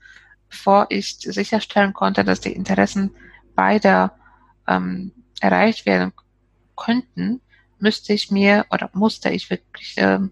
[0.49, 3.11] bevor ich sicherstellen konnte, dass die Interessen
[3.55, 4.17] beider
[4.69, 6.13] ähm, erreicht werden
[6.77, 7.41] könnten,
[7.85, 10.31] müsste ich mir oder musste ich wirklich ähm,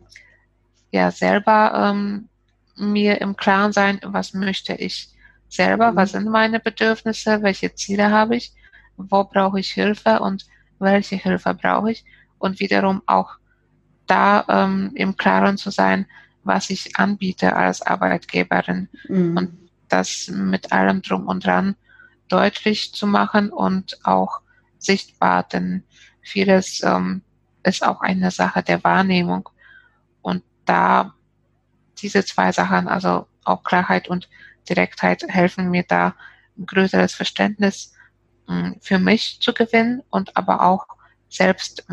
[0.91, 2.29] ja selber ähm,
[2.77, 5.11] mir im Klaren sein, was möchte ich
[5.51, 6.19] selber, was mhm.
[6.19, 8.53] sind meine Bedürfnisse, welche Ziele habe ich,
[8.97, 10.47] wo brauche ich Hilfe und
[10.79, 12.05] welche Hilfe brauche ich
[12.39, 13.37] und wiederum auch
[14.07, 16.07] da ähm, im Klaren zu sein,
[16.45, 19.37] was ich anbiete als Arbeitgeberin mhm.
[19.37, 21.77] und das mit allem drum und dran
[22.29, 24.41] deutlich zu machen und auch
[24.79, 25.85] sichtbar, denn
[26.23, 27.21] vieles ähm,
[27.65, 29.49] ist auch eine Sache der Wahrnehmung.
[30.21, 31.15] Und da
[32.01, 34.29] diese zwei Sachen, also auch Klarheit und
[34.69, 36.15] Direktheit, helfen mir da
[36.59, 37.95] ein größeres Verständnis
[38.47, 40.87] hm, für mich zu gewinnen und aber auch
[41.29, 41.87] selbst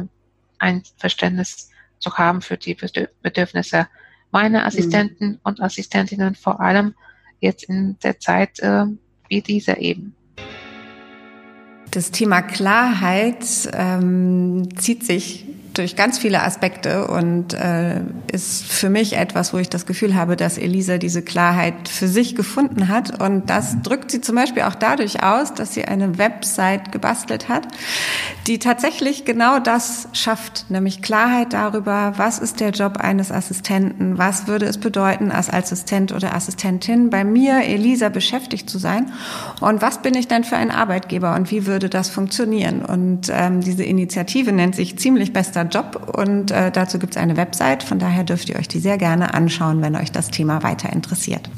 [0.58, 2.75] ein Verständnis zu haben für die
[3.21, 3.88] Bedürfnisse
[4.32, 5.39] meiner Assistenten mhm.
[5.43, 6.93] und Assistentinnen, vor allem
[7.39, 8.86] jetzt in der Zeit äh,
[9.27, 10.15] wie diese eben.
[11.91, 15.45] Das Thema Klarheit ähm, zieht sich
[15.80, 20.36] durch ganz viele Aspekte und äh, ist für mich etwas, wo ich das Gefühl habe,
[20.36, 23.22] dass Elisa diese Klarheit für sich gefunden hat.
[23.22, 27.65] Und das drückt sie zum Beispiel auch dadurch aus, dass sie eine Website gebastelt hat,
[28.46, 34.48] die tatsächlich genau das schafft, nämlich Klarheit darüber, was ist der Job eines Assistenten, was
[34.48, 39.13] würde es bedeuten, als Assistent oder Assistentin bei mir, Elisa, beschäftigt zu sein
[39.62, 42.84] und was bin ich denn für ein Arbeitgeber und wie würde das funktionieren.
[42.84, 47.38] Und ähm, diese Initiative nennt sich ziemlich bester Job und äh, dazu gibt es eine
[47.38, 47.84] Website.
[47.84, 51.49] Von daher dürft ihr euch die sehr gerne anschauen, wenn euch das Thema weiter interessiert.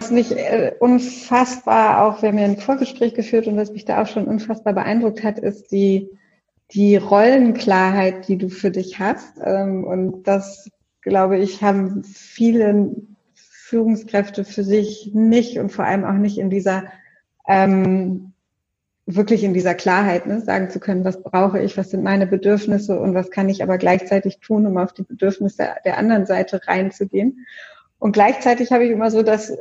[0.00, 4.02] Was mich äh, unfassbar, auch wir haben ja ein Vorgespräch geführt und was mich da
[4.02, 6.10] auch schon unfassbar beeindruckt hat, ist die,
[6.72, 9.38] die Rollenklarheit, die du für dich hast.
[9.44, 10.68] Ähm, und das,
[11.02, 12.96] glaube ich, haben viele
[13.34, 16.84] Führungskräfte für sich nicht und vor allem auch nicht in dieser
[17.46, 18.31] ähm,
[19.14, 22.98] wirklich in dieser Klarheit, ne, sagen zu können, was brauche ich, was sind meine Bedürfnisse
[22.98, 27.46] und was kann ich aber gleichzeitig tun, um auf die Bedürfnisse der anderen Seite reinzugehen.
[27.98, 29.52] Und gleichzeitig habe ich immer so das,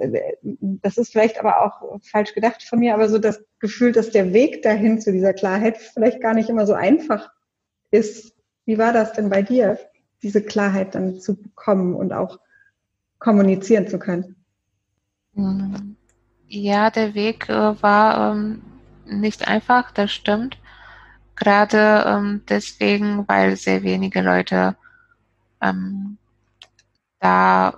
[0.42, 4.34] das ist vielleicht aber auch falsch gedacht von mir, aber so das Gefühl, dass der
[4.34, 7.32] Weg dahin zu dieser Klarheit vielleicht gar nicht immer so einfach
[7.92, 8.34] ist.
[8.66, 9.78] Wie war das denn bei dir,
[10.24, 12.40] diese Klarheit dann zu bekommen und auch
[13.20, 14.36] kommunizieren zu können?
[16.48, 18.62] Ja, der Weg äh, war ähm,
[19.20, 20.58] nicht einfach, das stimmt.
[21.36, 24.76] Gerade ähm, deswegen, weil sehr wenige Leute
[25.62, 26.18] ähm,
[27.20, 27.74] da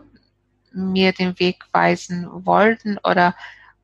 [0.72, 3.36] mir den Weg weisen wollten oder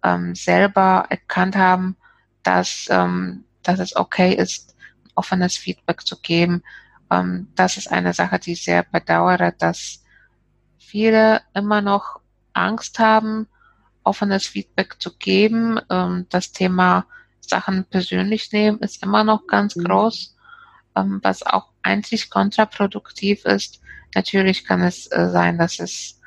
[0.03, 1.95] ähm, selber erkannt haben,
[2.43, 4.75] dass, ähm, dass es okay ist,
[5.15, 6.63] offenes Feedback zu geben.
[7.11, 10.03] Ähm, das ist eine Sache, die ich sehr bedauere, dass
[10.77, 12.19] viele immer noch
[12.53, 13.47] Angst haben,
[14.03, 15.79] offenes Feedback zu geben.
[15.89, 17.05] Ähm, das Thema
[17.49, 19.85] Sachen persönlich nehmen ist immer noch ganz mhm.
[19.85, 20.35] groß,
[20.95, 23.81] ähm, was auch eigentlich kontraproduktiv ist.
[24.15, 26.19] Natürlich kann es äh, sein, dass es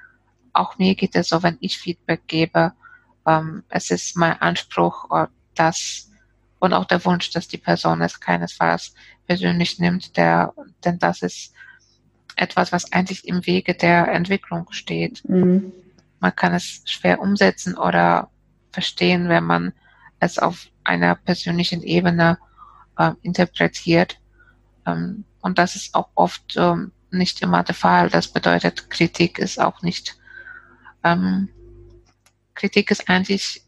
[0.53, 2.73] auch mir geht es so, wenn ich Feedback gebe,
[3.27, 6.09] ähm, es ist mein Anspruch, äh, dass
[6.59, 8.95] und auch der Wunsch, dass die Person es keinesfalls
[9.27, 10.55] persönlich nimmt, der,
[10.85, 11.53] denn das ist
[12.37, 15.29] etwas, was eigentlich im Wege der Entwicklung steht.
[15.29, 15.73] Mhm.
[16.21, 18.31] Man kann es schwer umsetzen oder
[18.71, 19.73] verstehen, wenn man
[20.21, 22.39] es auf einer persönlichen Ebene
[22.99, 24.19] äh, interpretiert.
[24.87, 28.11] Ähm, und das ist auch oft ähm, nicht immer der Fall.
[28.11, 30.17] Das bedeutet, Kritik ist auch nicht
[31.05, 31.49] ähm,
[32.55, 33.63] Kritik ist eigentlich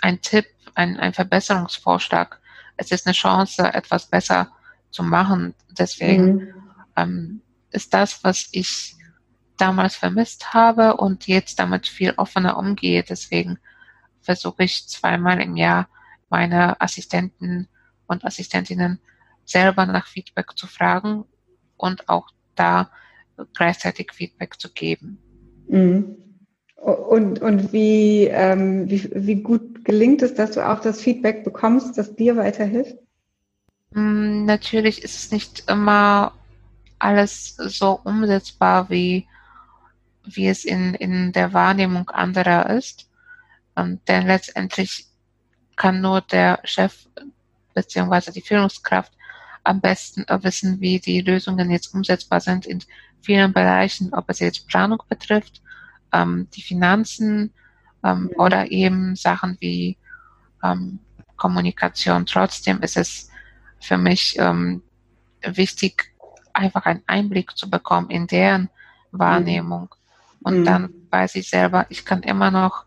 [0.00, 2.40] ein Tipp, ein, ein Verbesserungsvorschlag.
[2.76, 4.50] Es ist eine Chance, etwas besser
[4.90, 5.54] zu machen.
[5.70, 6.54] Deswegen mhm.
[6.96, 8.96] ähm, ist das, was ich
[9.58, 13.02] damals vermisst habe und jetzt damit viel offener umgehe.
[13.02, 13.58] Deswegen
[14.22, 15.88] versuche ich zweimal im Jahr
[16.30, 17.68] meine Assistenten
[18.06, 18.98] und Assistentinnen
[19.44, 21.24] selber nach Feedback zu fragen
[21.76, 22.90] und auch da
[23.54, 25.18] gleichzeitig Feedback zu geben.
[25.68, 26.16] Mhm.
[26.76, 31.96] Und, und wie, ähm, wie, wie gut gelingt es, dass du auch das Feedback bekommst,
[31.96, 32.96] das dir weiterhilft?
[33.92, 36.32] Mm, natürlich ist es nicht immer
[36.98, 39.26] alles so umsetzbar, wie,
[40.24, 43.08] wie es in, in der Wahrnehmung anderer ist.
[43.76, 45.06] Ähm, denn letztendlich
[45.76, 47.06] kann nur der Chef
[47.74, 49.12] beziehungsweise die Führungskraft
[49.64, 52.82] am besten wissen, wie die Lösungen jetzt umsetzbar sind in
[53.22, 55.62] vielen Bereichen, ob es jetzt Planung betrifft,
[56.12, 57.52] ähm, die Finanzen
[58.04, 58.38] ähm, ja.
[58.38, 59.96] oder eben Sachen wie
[60.62, 60.98] ähm,
[61.36, 62.26] Kommunikation.
[62.26, 63.30] Trotzdem ist es
[63.80, 64.82] für mich ähm,
[65.42, 66.12] wichtig,
[66.52, 68.68] einfach einen Einblick zu bekommen in deren
[69.10, 69.88] Wahrnehmung.
[69.92, 70.46] Mhm.
[70.46, 70.64] Und mhm.
[70.64, 72.84] dann weiß ich selber, ich kann immer noch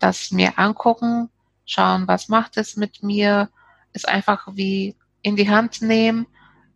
[0.00, 1.28] das mir angucken,
[1.64, 3.48] schauen, was macht es mit mir,
[3.92, 6.26] es einfach wie in die Hand nehmen,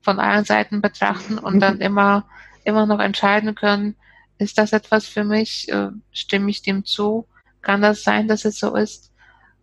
[0.03, 2.27] von allen Seiten betrachten und dann immer,
[2.65, 3.97] immer noch entscheiden können,
[4.39, 7.27] ist das etwas für mich, äh, stimme ich dem zu,
[7.63, 9.13] kann das sein, dass es so ist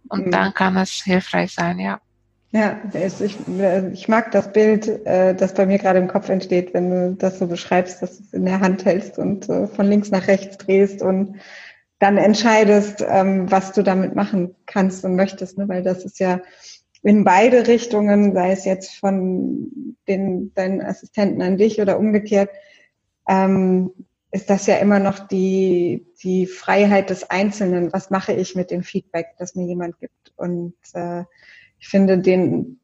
[0.09, 0.31] und mhm.
[0.31, 2.01] dann kann es hilfreich sein, ja.
[2.53, 3.37] Ja, ich,
[3.93, 7.39] ich mag das Bild, äh, das bei mir gerade im Kopf entsteht, wenn du das
[7.39, 10.57] so beschreibst, dass du es in der Hand hältst und äh, von links nach rechts
[10.57, 11.39] drehst und
[12.01, 15.69] dann entscheidest, ähm, was du damit machen kannst und möchtest, ne?
[15.69, 16.41] weil das ist ja
[17.03, 22.49] in beide Richtungen, sei es jetzt von den, deinen Assistenten an dich oder umgekehrt,
[23.29, 23.91] ähm,
[24.31, 27.93] ist das ja immer noch die, die Freiheit des Einzelnen.
[27.93, 30.33] Was mache ich mit dem Feedback, das mir jemand gibt?
[30.37, 31.25] Und äh,
[31.77, 32.79] ich finde den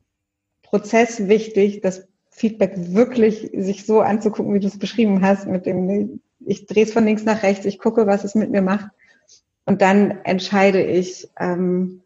[0.62, 6.21] Prozess wichtig, das Feedback wirklich sich so anzugucken, wie du es beschrieben hast, mit dem,
[6.45, 8.91] ich drehe es von links nach rechts, ich gucke, was es mit mir macht.
[9.67, 12.01] Und dann entscheide ich, ähm,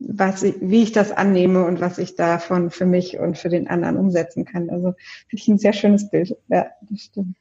[0.00, 3.68] was ich, wie ich das annehme und was ich davon für mich und für den
[3.68, 4.68] anderen umsetzen kann.
[4.70, 4.94] Also
[5.28, 6.36] finde ich ein sehr schönes Bild.
[6.48, 7.36] Ja, das stimmt.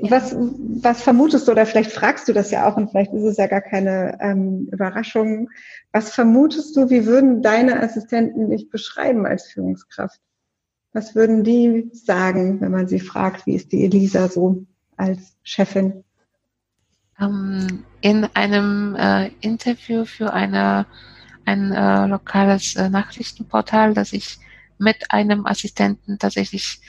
[0.00, 3.36] Was, was vermutest du, oder vielleicht fragst du das ja auch und vielleicht ist es
[3.36, 5.50] ja gar keine ähm, Überraschung.
[5.92, 10.20] Was vermutest du, wie würden deine Assistenten dich beschreiben als Führungskraft?
[10.92, 14.64] Was würden die sagen, wenn man sie fragt, wie ist die Elisa so
[14.96, 16.04] als Chefin?
[17.20, 20.86] Ähm, in einem äh, Interview für eine
[21.46, 24.38] ein äh, lokales äh, Nachrichtenportal, das ich
[24.78, 26.80] mit einem Assistenten tatsächlich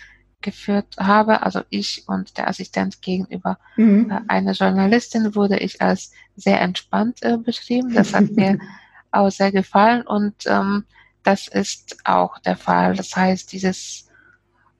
[0.41, 4.11] geführt habe, also ich und der Assistent gegenüber mhm.
[4.11, 7.93] äh, einer Journalistin, wurde ich als sehr entspannt äh, beschrieben.
[7.93, 8.59] Das hat mir
[9.11, 10.83] auch sehr gefallen und ähm,
[11.23, 12.95] das ist auch der Fall.
[12.95, 14.09] Das heißt, dieses,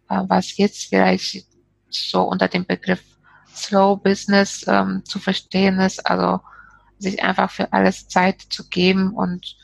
[0.10, 1.45] äh, was jetzt vielleicht
[1.89, 3.03] so unter dem Begriff
[3.58, 6.39] Slow Business ähm, zu verstehen ist, also
[7.00, 9.58] sich einfach für alles Zeit zu geben und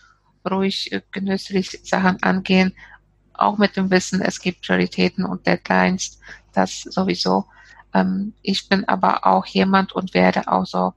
[0.49, 2.73] ruhig äh, genüsslich Sachen angehen,
[3.33, 6.19] auch mit dem Wissen, es gibt Prioritäten und Deadlines,
[6.53, 7.45] das sowieso.
[7.93, 10.93] Ähm, ich bin aber auch jemand und werde auch so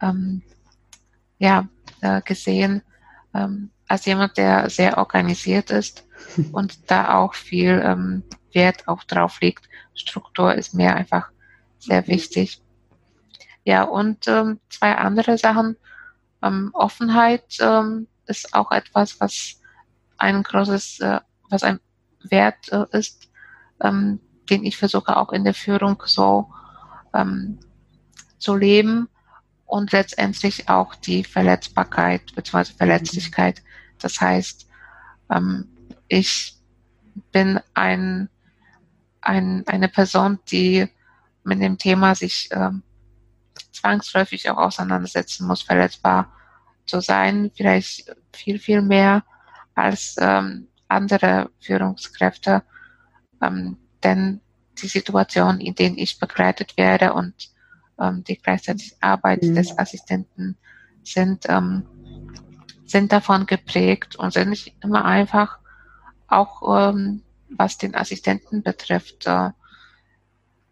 [0.00, 0.42] ähm,
[1.38, 1.66] ja,
[2.00, 2.82] äh, gesehen
[3.34, 6.04] ähm, als jemand, der sehr organisiert ist
[6.52, 9.68] und da auch viel ähm, Wert auch drauf liegt.
[9.94, 11.31] Struktur ist mir einfach
[11.82, 12.62] sehr wichtig.
[13.64, 15.76] Ja, und ähm, zwei andere Sachen.
[16.42, 19.60] Ähm, Offenheit ähm, ist auch etwas, was
[20.16, 21.80] ein großes, äh, was ein
[22.22, 23.30] Wert äh, ist,
[23.80, 26.48] ähm, den ich versuche auch in der Führung so
[27.14, 27.58] ähm,
[28.38, 29.08] zu leben
[29.66, 32.72] und letztendlich auch die Verletzbarkeit bzw.
[32.76, 33.62] Verletzlichkeit.
[34.00, 34.68] Das heißt,
[35.30, 35.68] ähm,
[36.08, 36.56] ich
[37.30, 38.28] bin ein,
[39.20, 40.88] ein, eine Person, die
[41.44, 42.82] mit dem Thema sich ähm,
[43.72, 46.32] zwangsläufig auch auseinandersetzen muss, verletzbar
[46.86, 49.24] zu sein, vielleicht viel, viel mehr
[49.74, 52.62] als ähm, andere Führungskräfte.
[53.40, 54.40] Ähm, denn
[54.80, 57.50] die Situation, in denen ich begleitet werde und
[58.00, 59.54] ähm, die gleichzeitig Arbeit mhm.
[59.54, 60.56] des Assistenten
[61.02, 61.86] sind, ähm,
[62.86, 65.58] sind davon geprägt und sind nicht immer einfach,
[66.26, 69.26] auch ähm, was den Assistenten betrifft.
[69.26, 69.50] Äh,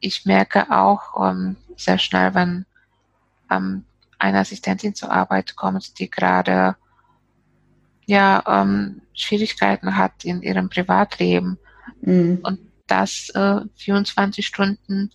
[0.00, 2.66] ich merke auch ähm, sehr schnell, wenn
[3.50, 3.84] ähm,
[4.18, 6.76] eine Assistentin zur Arbeit kommt, die gerade
[8.06, 11.58] ja ähm, Schwierigkeiten hat in ihrem Privatleben
[12.00, 12.40] mhm.
[12.42, 15.10] und das äh, 24 Stunden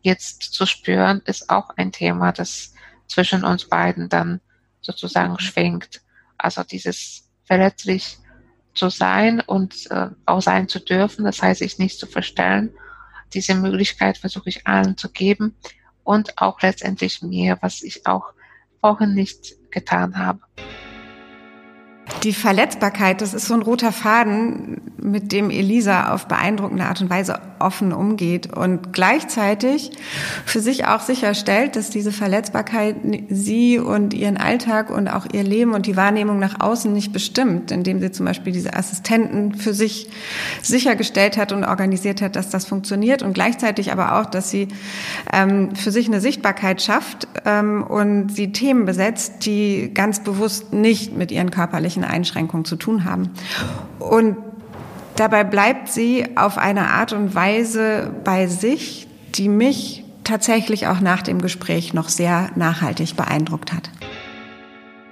[0.00, 2.74] jetzt zu spüren, ist auch ein Thema, das
[3.06, 4.40] zwischen uns beiden dann
[4.80, 6.00] sozusagen schwingt.
[6.38, 8.18] Also dieses verletzlich
[8.74, 12.70] zu sein und äh, auch sein zu dürfen, das heißt, sich nicht zu verstellen.
[13.34, 15.56] Diese Möglichkeit versuche ich allen zu geben
[16.04, 18.32] und auch letztendlich mir, was ich auch
[18.80, 20.40] vorhin nicht getan habe.
[22.22, 27.10] Die Verletzbarkeit, das ist so ein roter Faden, mit dem Elisa auf beeindruckende Art und
[27.10, 29.90] Weise offen umgeht und gleichzeitig
[30.44, 32.96] für sich auch sicherstellt, dass diese Verletzbarkeit
[33.28, 37.70] sie und ihren Alltag und auch ihr Leben und die Wahrnehmung nach außen nicht bestimmt,
[37.70, 40.08] indem sie zum Beispiel diese Assistenten für sich
[40.62, 44.68] sichergestellt hat und organisiert hat, dass das funktioniert und gleichzeitig aber auch, dass sie
[45.32, 51.16] ähm, für sich eine Sichtbarkeit schafft ähm, und sie Themen besetzt, die ganz bewusst nicht
[51.16, 53.30] mit ihren körperlichen Einschränkungen zu tun haben.
[53.98, 54.36] Und
[55.16, 61.22] dabei bleibt sie auf eine Art und Weise bei sich, die mich tatsächlich auch nach
[61.22, 63.90] dem Gespräch noch sehr nachhaltig beeindruckt hat.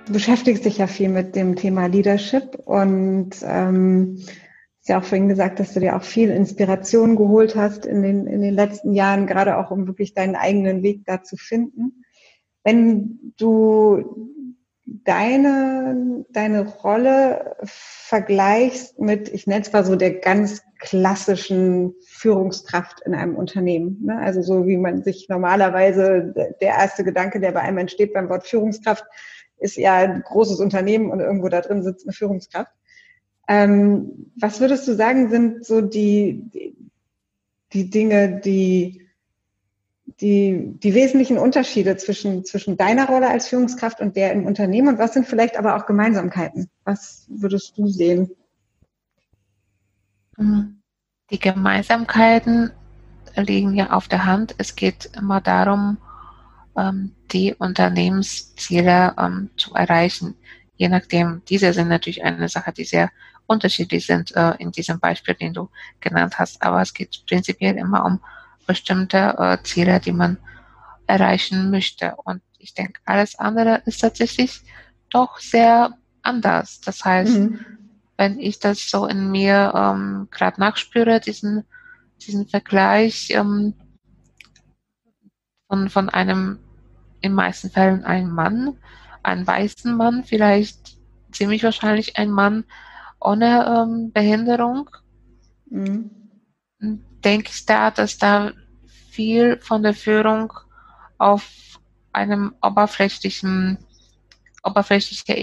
[0.07, 4.17] Du beschäftigst dich ja viel mit dem Thema Leadership und ähm,
[4.81, 8.27] hast ja auch vorhin gesagt, dass du dir auch viel Inspiration geholt hast in den,
[8.27, 12.05] in den letzten Jahren, gerade auch um wirklich deinen eigenen Weg da zu finden.
[12.65, 14.37] Wenn du
[15.05, 23.15] deine, deine Rolle vergleichst mit, ich nenne es mal so, der ganz klassischen Führungskraft in
[23.15, 24.03] einem Unternehmen.
[24.05, 24.19] Ne?
[24.19, 28.47] Also so wie man sich normalerweise, der erste Gedanke, der bei einem entsteht beim Wort
[28.47, 29.05] Führungskraft,
[29.59, 32.73] ist ja ein großes Unternehmen und irgendwo da drin sitzt eine Führungskraft.
[33.47, 36.77] Ähm, was würdest du sagen, sind so die, die,
[37.73, 39.07] die Dinge, die
[40.21, 44.99] die, die wesentlichen Unterschiede zwischen, zwischen deiner Rolle als Führungskraft und der im Unternehmen und
[44.99, 46.69] was sind vielleicht aber auch Gemeinsamkeiten?
[46.85, 48.31] Was würdest du sehen?
[51.31, 52.71] Die Gemeinsamkeiten
[53.37, 54.55] liegen ja auf der Hand.
[54.59, 55.99] Es geht immer darum,
[56.77, 60.35] ähm, die Unternehmensziele ähm, zu erreichen.
[60.77, 63.11] Je nachdem, diese sind natürlich eine Sache, die sehr
[63.47, 65.69] unterschiedlich sind äh, in diesem Beispiel, den du
[66.01, 66.63] genannt hast.
[66.63, 68.21] Aber es geht prinzipiell immer um
[68.71, 70.39] bestimmte äh, Ziele, die man
[71.09, 72.15] erreichen möchte.
[72.25, 74.63] Und ich denke, alles andere ist tatsächlich
[75.11, 76.81] doch sehr anders.
[76.81, 77.67] Das heißt, mhm.
[78.17, 81.65] wenn ich das so in mir ähm, gerade nachspüre, diesen,
[82.25, 83.75] diesen Vergleich ähm,
[85.67, 86.61] von, von einem,
[87.21, 88.79] in meisten Fällen ein Mann,
[89.25, 90.97] einen weißen Mann, vielleicht
[91.33, 92.65] ziemlich wahrscheinlich ein Mann
[93.21, 94.89] ohne ähm, Behinderung,
[95.69, 96.11] mhm
[97.25, 98.53] denke ich da, dass da
[99.11, 100.53] viel von der Führung
[101.19, 101.47] auf
[102.13, 103.79] einem oberflächlichen,
[104.63, 105.37] oberflächlicher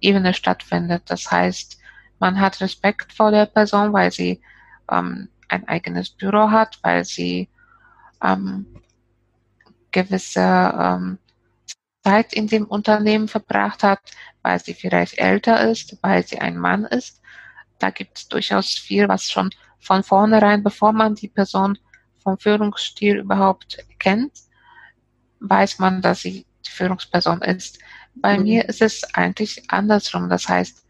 [0.00, 1.04] Ebene stattfindet.
[1.06, 1.78] Das heißt,
[2.18, 4.40] man hat Respekt vor der Person, weil sie
[4.90, 7.48] ähm, ein eigenes Büro hat, weil sie
[8.22, 8.66] ähm,
[9.90, 11.18] gewisse ähm,
[12.02, 14.00] Zeit in dem Unternehmen verbracht hat,
[14.42, 17.20] weil sie vielleicht älter ist, weil sie ein Mann ist.
[17.78, 19.50] da gibt es durchaus viel, was schon
[19.82, 21.76] von vornherein, bevor man die Person
[22.22, 24.32] vom Führungsstil überhaupt kennt,
[25.40, 27.78] weiß man, dass sie die Führungsperson ist.
[28.14, 28.44] Bei mhm.
[28.44, 30.28] mir ist es eigentlich andersrum.
[30.28, 30.86] Das heißt,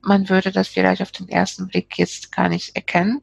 [0.00, 3.20] man würde das vielleicht auf den ersten Blick jetzt gar nicht erkennen.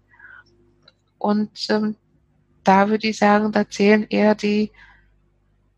[1.18, 1.96] Und ähm,
[2.64, 4.72] da würde ich sagen, da zählen eher die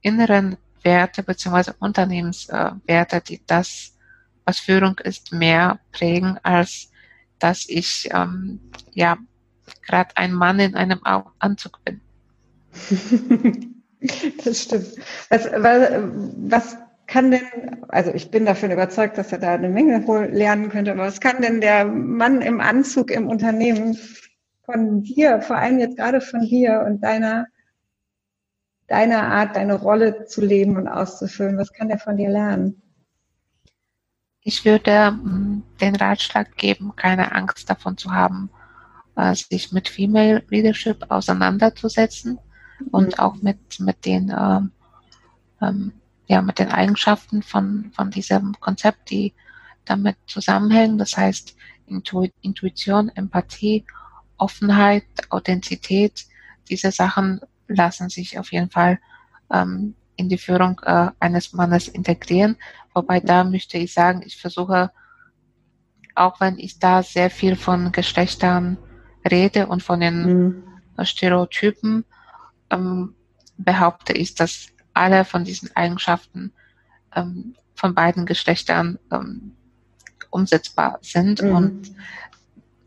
[0.01, 3.95] inneren Werte beziehungsweise Unternehmenswerte, die das,
[4.43, 6.91] was Führung ist, mehr prägen, als
[7.39, 8.59] dass ich ähm,
[8.93, 9.17] ja
[9.85, 10.99] gerade ein Mann in einem
[11.39, 12.01] Anzug bin.
[14.43, 14.87] das stimmt.
[15.29, 15.89] Was, was,
[16.37, 16.77] was
[17.07, 17.41] kann denn,
[17.87, 21.41] also ich bin davon überzeugt, dass er da eine Menge lernen könnte, aber was kann
[21.41, 23.97] denn der Mann im Anzug im Unternehmen
[24.65, 27.47] von dir, vor allem jetzt gerade von dir und deiner,
[28.87, 32.81] deiner Art, deine Rolle zu leben und auszufüllen, was kann der von dir lernen?
[34.47, 38.51] Ich würde mm, den Ratschlag geben, keine Angst davon zu haben,
[39.15, 42.39] äh, sich mit Female Leadership auseinanderzusetzen
[42.91, 43.19] und mhm.
[43.19, 44.71] auch mit, mit den ähm,
[45.61, 45.93] ähm,
[46.27, 49.33] ja, mit den Eigenschaften von, von diesem Konzept, die
[49.83, 50.99] damit zusammenhängen.
[50.99, 51.55] Das heißt,
[51.87, 53.83] Intu Intuition, Empathie,
[54.37, 56.25] Offenheit, Authentizität,
[56.69, 58.99] diese Sachen lassen sich auf jeden Fall
[59.51, 62.57] ähm, in die Führung äh, eines Mannes integrieren.
[62.93, 64.91] Wobei da möchte ich sagen, ich versuche,
[66.15, 68.77] auch wenn ich da sehr viel von Geschlechtern
[69.29, 70.63] rede und von den mhm.
[71.03, 72.05] Stereotypen,
[72.69, 73.15] ähm,
[73.57, 76.53] behaupte ich, dass alle von diesen Eigenschaften
[77.13, 79.55] ähm, von beiden Geschlechtern ähm,
[80.29, 81.41] umsetzbar sind.
[81.41, 81.55] Mhm.
[81.55, 81.91] Und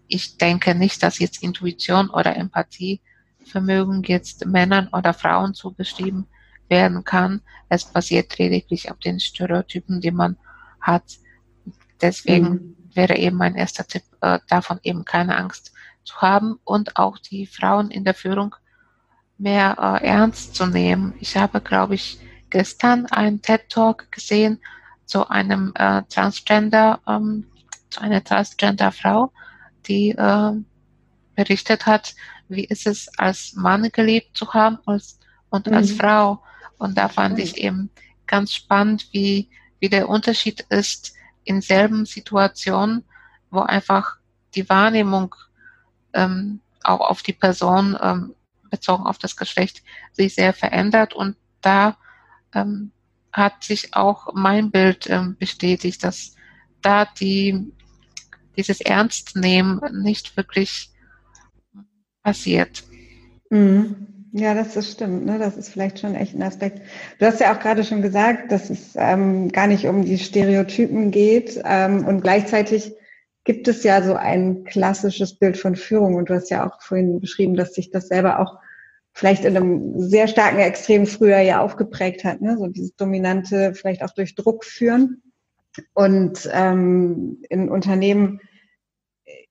[0.06, 6.26] ich denke nicht, dass jetzt Intuition oder Empathievermögen jetzt Männern oder Frauen zugeschrieben
[6.68, 7.42] werden kann.
[7.68, 10.36] Es basiert lediglich auf den Stereotypen, die man
[10.80, 11.04] hat.
[12.00, 12.76] Deswegen mhm.
[12.94, 15.72] wäre eben mein erster Tipp, äh, davon eben keine Angst
[16.04, 18.54] zu haben und auch die Frauen in der Führung
[19.36, 21.14] mehr äh, ernst zu nehmen.
[21.20, 22.18] Ich habe, glaube ich,
[22.50, 24.60] gestern einen TED Talk gesehen
[25.04, 27.46] zu einem äh, Transgender, ähm,
[27.90, 29.32] zu einer Transgender Frau,
[29.86, 30.52] die äh,
[31.34, 32.14] berichtet hat,
[32.48, 35.18] wie ist es als Mann gelebt zu haben als,
[35.50, 35.74] und mhm.
[35.74, 36.42] als Frau.
[36.78, 37.90] Und da fand ich eben
[38.26, 39.48] ganz spannend, wie,
[39.80, 41.14] wie der Unterschied ist
[41.44, 43.04] in selben Situationen,
[43.50, 44.16] wo einfach
[44.54, 45.34] die Wahrnehmung
[46.12, 48.34] ähm, auch auf die Person ähm,
[48.70, 51.96] bezogen auf das Geschlecht sich sehr verändert und da
[52.54, 52.92] ähm,
[53.32, 56.34] hat sich auch mein Bild ähm, bestätigt, dass
[56.82, 57.72] da die,
[58.56, 60.90] dieses Ernstnehmen nicht wirklich
[62.22, 62.84] passiert.
[63.50, 64.17] Mhm.
[64.32, 65.24] Ja, das ist stimmt.
[65.24, 65.38] Ne?
[65.38, 66.82] Das ist vielleicht schon echt ein Aspekt.
[67.18, 71.10] Du hast ja auch gerade schon gesagt, dass es ähm, gar nicht um die Stereotypen
[71.10, 72.94] geht ähm, und gleichzeitig
[73.44, 77.20] gibt es ja so ein klassisches Bild von Führung und du hast ja auch vorhin
[77.20, 78.58] beschrieben, dass sich das selber auch
[79.14, 82.58] vielleicht in einem sehr starken Extrem früher ja aufgeprägt hat, ne?
[82.58, 85.22] so dieses dominante, vielleicht auch durch Druck führen.
[85.94, 88.40] Und ähm, in Unternehmen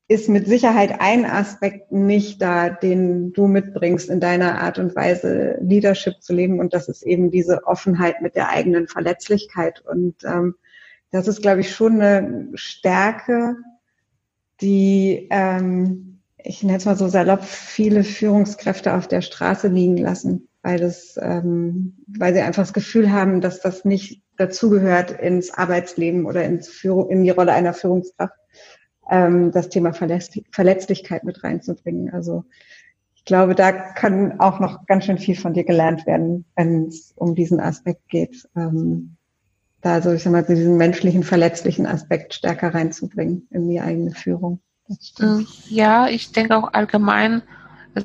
[0.10, 5.58] ist mit Sicherheit ein Aspekt nicht da, den du mitbringst in deiner Art und Weise,
[5.60, 6.60] Leadership zu leben.
[6.60, 9.84] Und das ist eben diese Offenheit mit der eigenen Verletzlichkeit.
[9.86, 10.56] Und ähm,
[11.12, 13.58] das ist, glaube ich, schon eine Stärke,
[14.62, 20.48] die, ähm, ich nenne es mal so salopp, viele Führungskräfte auf der Straße liegen lassen,
[20.62, 26.26] weil das, ähm, weil sie einfach das Gefühl haben, dass das nicht dazugehört ins Arbeitsleben
[26.26, 28.36] oder ins Führung, in die Rolle einer Führungskraft,
[29.10, 32.14] ähm, das Thema Verletzlichkeit mit reinzubringen.
[32.14, 32.46] Also
[33.16, 37.14] ich glaube, da kann auch noch ganz schön viel von dir gelernt werden, wenn es
[37.16, 38.48] um diesen Aspekt geht.
[38.56, 39.18] Ähm,
[39.82, 44.60] da so, ich sag mal, diesen menschlichen, verletzlichen Aspekt stärker reinzubringen in die eigene Führung.
[45.20, 47.42] Äh, ja, ich denke auch allgemein,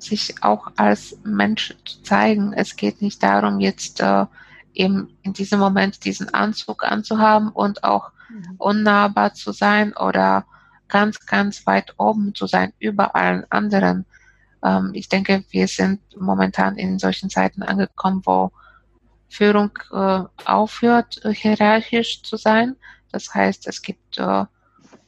[0.01, 2.53] sich auch als Mensch zu zeigen.
[2.55, 4.27] Es geht nicht darum, jetzt äh,
[4.75, 8.55] eben in diesem Moment diesen Anzug anzuhaben und auch mhm.
[8.59, 10.47] unnahbar zu sein oder
[10.93, 14.05] ganz, ganz weit oben zu sein über allen anderen.
[14.63, 18.53] Ähm, ich denke, wir sind momentan in solchen Zeiten angekommen, wo
[19.31, 22.77] Führung äh, aufhört, äh, hierarchisch zu sein.
[23.11, 24.45] Das heißt, es gibt äh,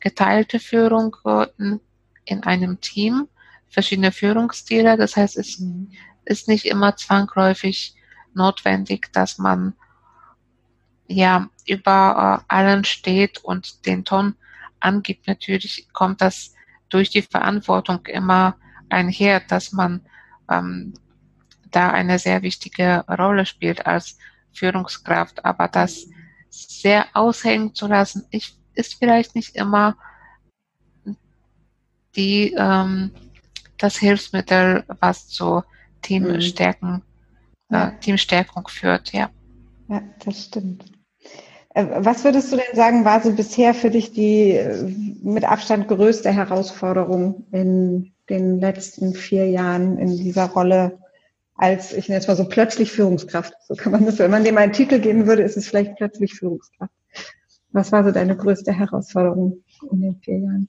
[0.01, 1.81] geteilte Führung äh, in,
[2.25, 3.29] in, einem Team,
[3.69, 4.97] verschiedene Führungsstile.
[4.97, 5.91] Das heißt, es mhm.
[6.25, 7.95] ist nicht immer zwangsläufig
[8.33, 9.75] notwendig, dass man
[11.09, 14.37] ja über äh, allen steht und den Ton
[14.85, 15.27] angibt.
[15.27, 16.55] Natürlich kommt das
[16.89, 18.57] durch die Verantwortung immer
[18.89, 20.03] einher, dass man
[20.51, 20.95] ähm,
[21.71, 24.19] da eine sehr wichtige Rolle spielt als
[24.53, 25.45] Führungskraft.
[25.45, 26.07] Aber das
[26.51, 29.97] sehr aushängen zu lassen, ich, ist vielleicht nicht immer
[32.15, 33.11] die ähm,
[33.79, 35.63] das Hilfsmittel, was zu
[36.03, 37.03] Teamstärken,
[37.69, 37.77] mhm.
[37.77, 39.31] äh, Teamstärkung führt, ja.
[39.89, 40.94] Ja, das stimmt.
[41.75, 44.85] Äh, was würdest du denn sagen, war so bisher für dich die äh,
[45.23, 50.99] mit Abstand größte Herausforderung in den letzten vier Jahren in dieser Rolle
[51.57, 53.53] als, ich nenne es mal so, plötzlich Führungskraft?
[53.67, 56.35] So kann man das, wenn man dem einen Titel geben würde, ist es vielleicht plötzlich
[56.35, 56.93] Führungskraft.
[57.73, 60.69] Was war so deine größte Herausforderung in den vier Jahren?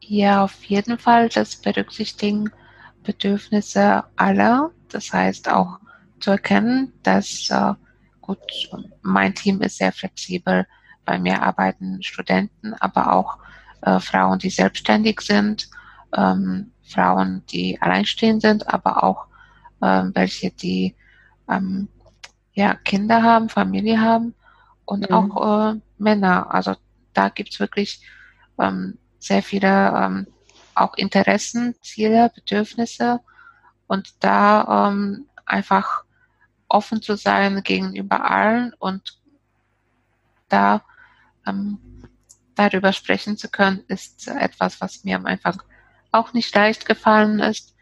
[0.00, 2.50] Ja, auf jeden Fall das Berücksichtigen
[3.02, 4.70] Bedürfnisse aller.
[4.88, 5.78] Das heißt auch
[6.20, 7.74] zu erkennen, dass äh,
[8.26, 8.38] gut,
[9.02, 10.66] mein Team ist sehr flexibel.
[11.04, 13.38] Bei mir arbeiten Studenten, aber auch
[13.82, 15.68] äh, Frauen, die selbstständig sind,
[16.16, 19.26] ähm, Frauen, die alleinstehend sind, aber auch
[19.82, 20.94] äh, welche, die
[21.48, 21.88] ähm,
[22.54, 24.34] ja, Kinder haben, Familie haben
[24.86, 25.14] und mhm.
[25.14, 26.54] auch äh, Männer.
[26.54, 26.74] Also
[27.12, 28.00] da gibt's wirklich
[28.58, 30.26] ähm, sehr viele ähm,
[30.74, 33.20] auch Interessen, Ziele, Bedürfnisse
[33.86, 36.03] und da ähm, einfach
[36.68, 39.20] offen zu sein gegenüber allen und
[40.48, 40.82] da
[41.46, 41.78] ähm,
[42.54, 45.62] darüber sprechen zu können, ist etwas, was mir am Anfang
[46.12, 47.74] auch nicht leicht gefallen ist.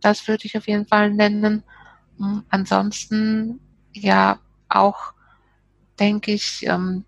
[0.00, 1.62] Das würde ich auf jeden Fall nennen.
[2.18, 3.60] Hm, ansonsten
[3.92, 5.14] ja auch,
[5.98, 7.04] denke ich, ähm,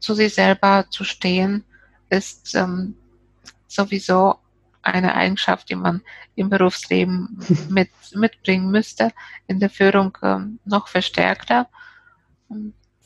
[0.00, 1.64] zu sich selber zu stehen,
[2.08, 2.96] ist ähm,
[3.68, 4.38] sowieso
[4.82, 6.02] eine Eigenschaft, die man
[6.34, 9.12] im Berufsleben mit, mitbringen müsste,
[9.46, 11.68] in der Führung ähm, noch verstärkter.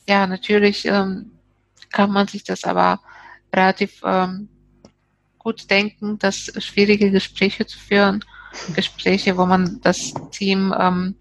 [0.07, 1.31] Ja, natürlich ähm,
[1.91, 2.99] kann man sich das aber
[3.53, 4.49] relativ ähm,
[5.37, 8.23] gut denken, dass schwierige Gespräche zu führen,
[8.75, 11.15] Gespräche, wo man das Team, ähm,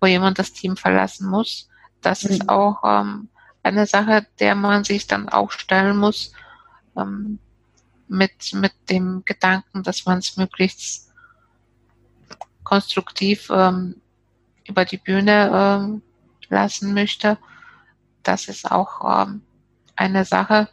[0.00, 1.68] wo jemand das Team verlassen muss,
[2.00, 2.30] das mhm.
[2.30, 3.28] ist auch ähm,
[3.62, 6.32] eine Sache, der man sich dann auch stellen muss.
[8.08, 11.12] Mit, mit dem Gedanken, dass man es möglichst
[12.62, 13.96] konstruktiv ähm,
[14.64, 16.02] über die Bühne ähm,
[16.48, 17.38] lassen möchte.
[18.22, 19.42] Das ist auch ähm,
[19.94, 20.68] eine Sache.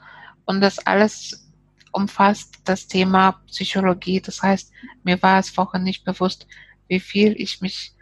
[0.46, 1.50] Und das alles
[1.92, 4.20] umfasst das Thema Psychologie.
[4.20, 4.72] Das heißt,
[5.04, 6.48] mir war es vorher nicht bewusst,
[6.88, 7.94] wie viel ich mich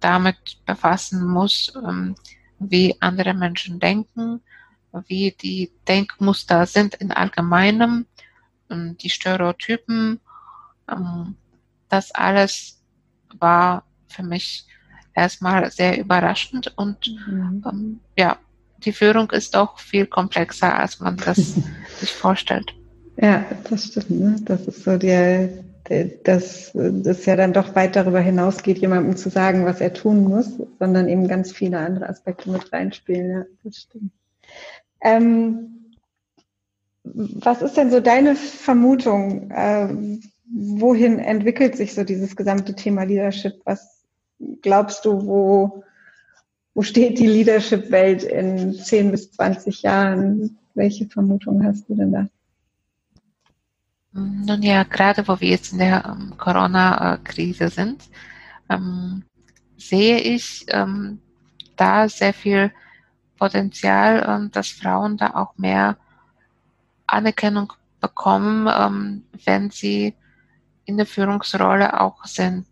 [0.00, 2.16] damit befassen muss, ähm,
[2.58, 4.40] wie andere Menschen denken,
[5.06, 8.06] wie die Denkmuster sind in allgemeinem
[8.70, 10.20] die Stereotypen,
[10.90, 11.36] ähm,
[11.88, 12.82] das alles
[13.38, 14.66] war für mich
[15.14, 17.64] erstmal sehr überraschend und mhm.
[17.66, 18.38] ähm, ja,
[18.84, 21.36] die Führung ist doch viel komplexer, als man das
[21.98, 22.74] sich vorstellt.
[23.16, 24.10] Ja, das stimmt.
[24.10, 24.36] Ne?
[24.44, 25.48] Das ist so der,
[25.88, 30.24] der, dass das ja dann doch weit darüber hinausgeht, jemandem zu sagen, was er tun
[30.24, 33.30] muss, sondern eben ganz viele andere Aspekte mit reinspielen.
[33.30, 34.12] Ja, das stimmt.
[35.00, 35.75] Ähm,
[37.14, 39.50] was ist denn so deine Vermutung?
[39.50, 40.18] Äh,
[40.52, 43.60] wohin entwickelt sich so dieses gesamte Thema Leadership?
[43.64, 44.04] Was
[44.62, 45.84] glaubst du, wo,
[46.74, 50.58] wo steht die Leadership-Welt in 10 bis 20 Jahren?
[50.74, 52.26] Welche Vermutung hast du denn da?
[54.12, 58.02] Nun ja, gerade wo wir jetzt in der ähm, Corona-Krise sind,
[58.70, 59.24] ähm,
[59.76, 61.20] sehe ich ähm,
[61.76, 62.72] da sehr viel
[63.38, 65.98] Potenzial, ähm, dass Frauen da auch mehr
[67.06, 70.14] Anerkennung bekommen, ähm, wenn sie
[70.84, 72.66] in der Führungsrolle auch sind.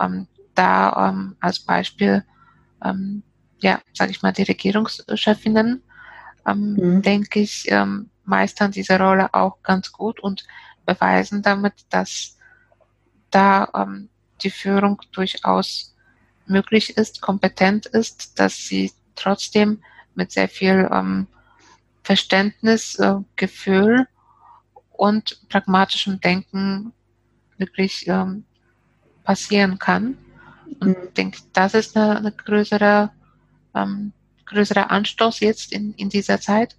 [0.00, 2.24] Ähm, da ähm, als Beispiel,
[2.82, 3.22] ähm,
[3.58, 5.82] ja, sage ich mal, die Regierungschefinnen,
[6.46, 7.02] ähm, mhm.
[7.02, 10.44] denke ich, ähm, meistern diese Rolle auch ganz gut und
[10.84, 12.38] beweisen damit, dass
[13.30, 13.68] da
[14.42, 15.94] die Führung durchaus
[16.46, 19.82] möglich ist, kompetent ist, dass sie trotzdem
[20.14, 21.26] mit sehr viel ähm,
[22.06, 24.06] Verständnis, äh, Gefühl
[24.92, 26.92] und pragmatischem Denken
[27.58, 28.44] wirklich ähm,
[29.24, 30.16] passieren kann.
[30.78, 30.96] Und mhm.
[31.02, 33.10] ich denke, das ist eine, eine größere,
[33.74, 34.12] ähm,
[34.44, 36.76] größerer Anstoß jetzt in, in dieser Zeit,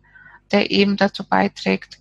[0.54, 2.00] der eben dazu beiträgt,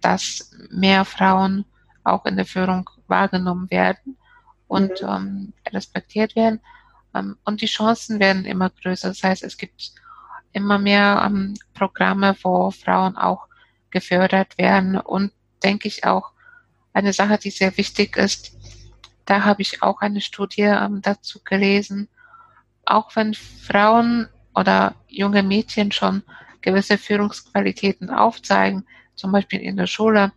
[0.00, 1.66] dass mehr Frauen
[2.04, 4.16] auch in der Führung wahrgenommen werden
[4.66, 5.08] und mhm.
[5.08, 6.60] ähm, respektiert werden.
[7.14, 9.08] Ähm, und die Chancen werden immer größer.
[9.08, 9.92] Das heißt, es gibt
[10.56, 13.46] immer mehr ähm, Programme, wo Frauen auch
[13.90, 15.30] gefördert werden und
[15.62, 16.32] denke ich auch
[16.94, 18.56] eine Sache, die sehr wichtig ist.
[19.26, 22.08] Da habe ich auch eine Studie ähm, dazu gelesen.
[22.86, 26.22] Auch wenn Frauen oder junge Mädchen schon
[26.62, 30.32] gewisse Führungsqualitäten aufzeigen, zum Beispiel in der Schule,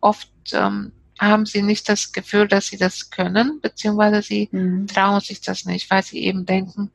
[0.00, 4.86] oft ähm, haben sie nicht das Gefühl, dass sie das können, beziehungsweise sie mhm.
[4.86, 6.90] trauen sich das nicht, weil sie eben denken,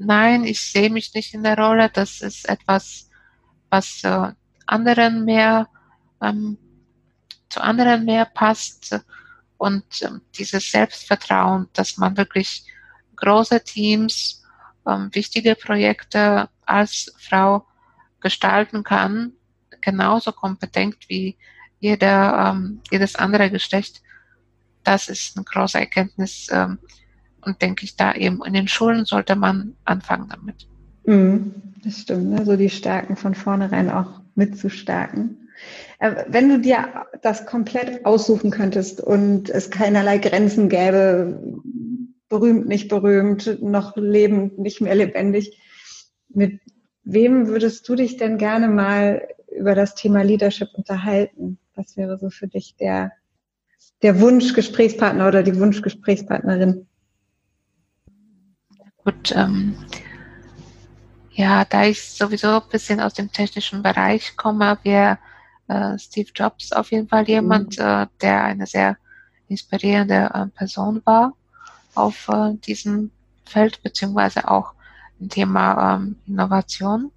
[0.00, 1.90] nein, ich sehe mich nicht in der Rolle.
[1.92, 3.08] Das ist etwas,
[3.70, 4.32] was äh,
[4.66, 5.68] anderen mehr
[6.22, 6.58] ähm,
[7.48, 8.98] zu anderen mehr passt
[9.58, 12.64] und ähm, dieses Selbstvertrauen, dass man wirklich
[13.16, 14.42] große Teams,
[14.86, 17.66] ähm, wichtige Projekte als Frau
[18.20, 19.32] gestalten kann,
[19.80, 21.36] genauso kompetent wie
[21.80, 24.02] jeder, ähm, jedes andere Geschlecht.
[24.84, 26.78] Das ist eine große Erkenntnis ähm,
[27.44, 30.68] und denke ich, da eben in den Schulen sollte man anfangen damit.
[31.04, 31.50] Mm,
[31.82, 35.48] das stimmt, also die Stärken von vornherein auch mitzustärken.
[35.98, 41.42] Äh, wenn du dir das komplett aussuchen könntest und es keinerlei Grenzen gäbe,
[42.28, 45.60] berühmt, nicht berühmt, noch lebend, nicht mehr lebendig,
[46.28, 46.60] mit
[47.02, 51.58] wem würdest du dich denn gerne mal über das Thema Leadership unterhalten?
[51.74, 53.12] Was wäre so für dich der,
[54.02, 56.86] der Wunschgesprächspartner oder die Wunschgesprächspartnerin?
[59.04, 59.76] Gut, ähm,
[61.32, 65.18] ja, da ich sowieso ein bisschen aus dem technischen Bereich komme, wäre
[65.68, 67.84] äh, Steve Jobs auf jeden Fall jemand, mhm.
[67.84, 68.98] äh, der eine sehr
[69.48, 71.32] inspirierende äh, Person war
[71.94, 73.10] auf äh, diesem
[73.46, 74.74] Feld, beziehungsweise auch
[75.18, 77.10] im Thema ähm, Innovation.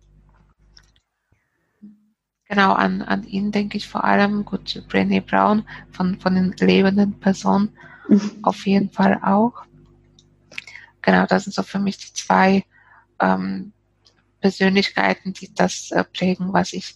[2.47, 7.19] Genau, an, an ihn denke ich vor allem, gut, Brené Brown von, von den lebenden
[7.19, 7.69] Personen
[8.07, 8.31] mhm.
[8.43, 9.63] auf jeden Fall auch.
[11.03, 12.65] Genau, das sind so für mich die zwei
[13.19, 13.73] ähm,
[14.41, 16.95] Persönlichkeiten, die das äh, prägen, was ich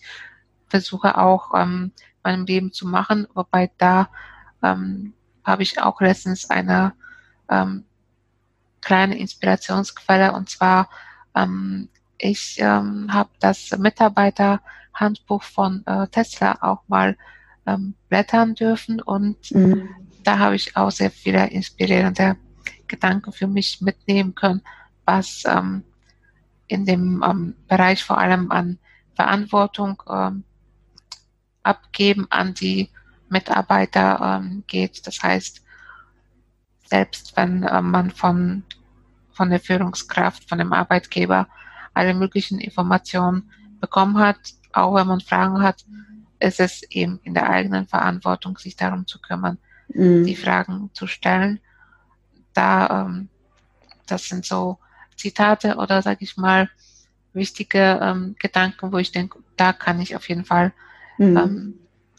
[0.67, 1.91] versuche auch ähm,
[2.23, 3.27] meinem Leben zu machen.
[3.33, 4.09] Wobei da
[4.63, 6.93] ähm, habe ich auch letztens eine
[7.49, 7.85] ähm,
[8.81, 10.89] kleine Inspirationsquelle und zwar
[11.35, 17.17] ähm, ich ähm, habe das Mitarbeiterhandbuch von äh, Tesla auch mal
[17.65, 19.89] ähm, blättern dürfen und mhm.
[20.23, 22.37] da habe ich auch sehr viele inspirierende
[22.87, 24.61] Gedanken für mich mitnehmen können,
[25.05, 25.83] was ähm,
[26.67, 28.79] in dem ähm, Bereich vor allem an
[29.15, 30.43] Verantwortung ähm,
[31.63, 32.89] abgeben an die
[33.29, 35.05] Mitarbeiter ähm, geht.
[35.05, 35.63] Das heißt,
[36.85, 38.63] selbst wenn äh, man von,
[39.31, 41.47] von der Führungskraft, von dem Arbeitgeber
[41.93, 44.37] alle möglichen Informationen bekommen hat,
[44.73, 45.85] auch wenn man Fragen hat,
[46.39, 49.57] ist es eben in der eigenen Verantwortung, sich darum zu kümmern,
[49.89, 50.25] mhm.
[50.25, 51.59] die Fragen zu stellen.
[52.57, 53.29] Da, ähm,
[54.07, 54.77] das sind so
[55.15, 56.69] Zitate oder sage ich mal
[57.33, 60.73] wichtige ähm, Gedanken, wo ich denke, da kann ich auf jeden Fall
[61.17, 61.37] mhm.
[61.37, 61.73] ähm,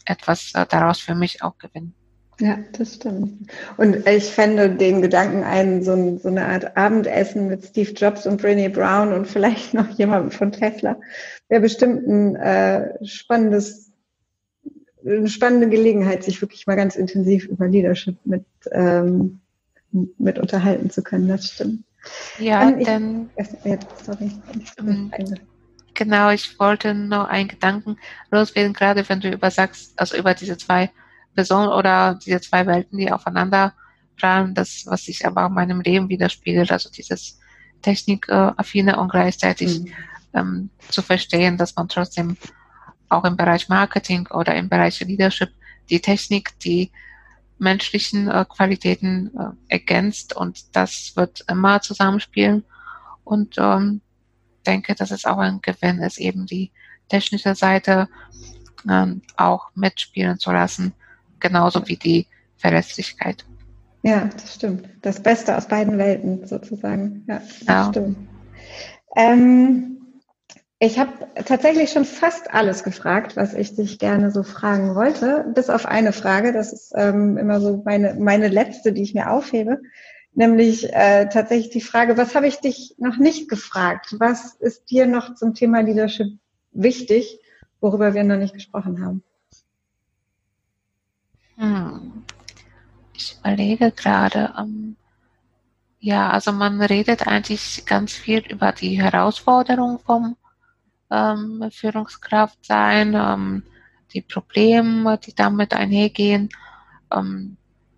[0.05, 1.93] etwas äh, daraus für mich auch gewinnen.
[2.39, 3.51] Ja, das stimmt.
[3.75, 8.41] Und ich fände den Gedanken ein, so, so, eine Art Abendessen mit Steve Jobs und
[8.41, 10.97] Brené Brown und vielleicht noch jemandem von Tesla
[11.49, 13.91] wäre bestimmt ein äh, spannendes,
[15.05, 19.41] eine spannende Gelegenheit, sich wirklich mal ganz intensiv über Leadership mit, ähm,
[19.91, 21.27] mit unterhalten zu können.
[21.27, 21.83] Das stimmt.
[22.37, 23.79] Ja, ähm, ich, dann.
[24.03, 24.31] Sorry.
[24.77, 25.11] Ähm,
[25.93, 27.97] genau, ich wollte noch einen Gedanken
[28.31, 30.91] loswerden, gerade wenn du über sagst, also über diese zwei
[31.35, 33.73] Personen oder diese zwei Welten, die aufeinander
[34.17, 37.39] prallen, das, was sich aber auch in meinem Leben widerspiegelt, also dieses
[37.81, 39.93] Technikaffine und gleichzeitig mhm.
[40.33, 42.37] ähm, zu verstehen, dass man trotzdem
[43.09, 45.49] auch im Bereich Marketing oder im Bereich Leadership
[45.89, 46.91] die Technik, die
[47.59, 52.63] menschlichen äh, Qualitäten äh, ergänzt und das wird immer zusammenspielen
[53.23, 54.01] und ähm,
[54.65, 56.71] denke, dass es auch ein Gewinn ist, eben die
[57.09, 58.07] technische Seite
[58.89, 60.93] ähm, auch mitspielen zu lassen,
[61.39, 63.45] genauso wie die Verlässlichkeit.
[64.03, 64.87] Ja, das stimmt.
[65.01, 67.25] Das Beste aus beiden Welten sozusagen.
[67.27, 67.89] Ja, das ja.
[67.89, 68.17] stimmt.
[69.15, 69.98] Ähm,
[70.81, 71.11] ich habe
[71.43, 76.13] tatsächlich schon fast alles gefragt, was ich dich gerne so fragen wollte, bis auf eine
[76.13, 76.53] Frage.
[76.53, 79.81] Das ist ähm, immer so meine, meine letzte, die ich mir aufhebe.
[80.33, 84.15] Nämlich äh, tatsächlich die Frage, was habe ich dich noch nicht gefragt?
[84.19, 86.27] Was ist dir noch zum Thema Leadership
[86.71, 87.39] wichtig,
[87.81, 89.21] worüber wir noch nicht gesprochen haben?
[91.57, 92.23] Hm.
[93.13, 94.95] Ich überlege gerade, ähm,
[95.99, 100.37] ja, also man redet eigentlich ganz viel über die Herausforderung vom
[101.11, 103.63] ähm, Führungskraft sein, ähm,
[104.13, 106.49] die Probleme, die damit einhergehen.
[107.11, 107.57] Ähm,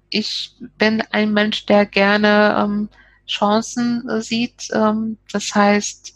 [0.09, 2.89] ich bin ein Mensch, der gerne ähm,
[3.27, 4.67] Chancen sieht.
[4.73, 6.15] Ähm, das heißt,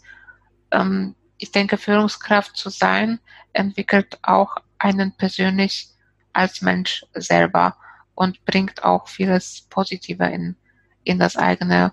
[0.72, 3.18] ähm, ich denke, Führungskraft zu sein
[3.52, 5.88] entwickelt auch einen persönlich
[6.32, 7.76] als Mensch selber
[8.14, 10.56] und bringt auch vieles Positive in,
[11.04, 11.92] in das eigene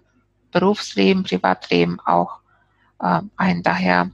[0.52, 2.40] Berufsleben, Privatleben auch
[3.00, 3.64] äh, ein.
[3.64, 4.12] Daher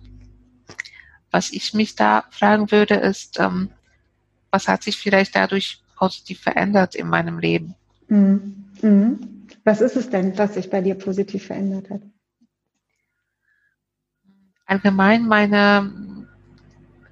[1.32, 3.70] was ich mich da fragen würde, ist, ähm,
[4.52, 7.76] was hat sich vielleicht dadurch positiv verändert in meinem Leben?
[8.08, 8.66] Mhm.
[8.82, 9.48] Mhm.
[9.64, 12.02] Was ist es denn, was sich bei dir positiv verändert hat?
[14.66, 16.28] Allgemein meine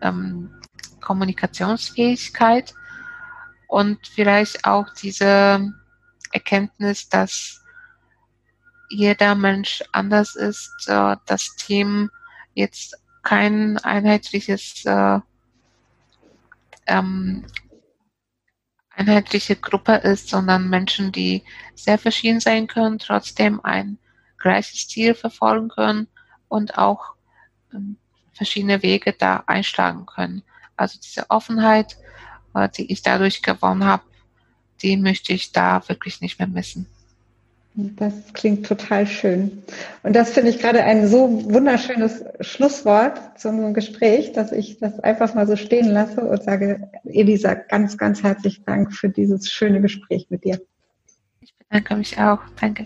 [0.01, 0.49] ähm,
[1.01, 2.73] Kommunikationsfähigkeit
[3.67, 5.73] und vielleicht auch diese
[6.31, 7.63] Erkenntnis, dass
[8.89, 12.09] jeder Mensch anders ist, äh, das Team
[12.53, 12.97] jetzt
[13.27, 15.19] kein einheitliches äh,
[16.87, 17.43] ähm,
[18.89, 21.43] einheitliche Gruppe ist, sondern Menschen, die
[21.75, 23.97] sehr verschieden sein können, trotzdem ein
[24.37, 26.07] gleiches Ziel verfolgen können
[26.47, 27.15] und auch
[27.73, 27.97] ähm,
[28.31, 30.43] verschiedene Wege da einschlagen können.
[30.77, 31.97] Also diese Offenheit,
[32.53, 34.03] äh, die ich dadurch gewonnen habe,
[34.81, 36.87] die möchte ich da wirklich nicht mehr missen.
[37.79, 39.63] Das klingt total schön.
[40.01, 44.99] Und das finde ich gerade ein so wunderschönes Schlusswort zu unserem Gespräch, dass ich das
[45.01, 49.79] einfach mal so stehen lasse und sage, Elisa, ganz, ganz herzlichen Dank für dieses schöne
[49.79, 50.59] Gespräch mit dir.
[51.41, 52.39] Ich bedanke mich auch.
[52.59, 52.85] Danke.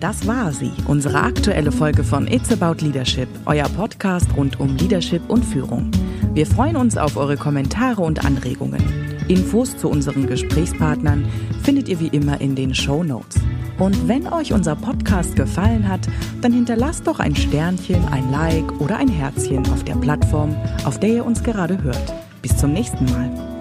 [0.00, 5.22] Das war sie, unsere aktuelle Folge von It's About Leadership, euer Podcast rund um Leadership
[5.30, 5.92] und Führung.
[6.34, 8.82] Wir freuen uns auf eure Kommentare und Anregungen.
[9.28, 11.26] Infos zu unseren Gesprächspartnern
[11.62, 13.36] findet ihr wie immer in den Show Notes.
[13.78, 16.08] Und wenn euch unser Podcast gefallen hat,
[16.40, 21.10] dann hinterlasst doch ein Sternchen, ein Like oder ein Herzchen auf der Plattform, auf der
[21.10, 22.14] ihr uns gerade hört.
[22.40, 23.51] Bis zum nächsten Mal.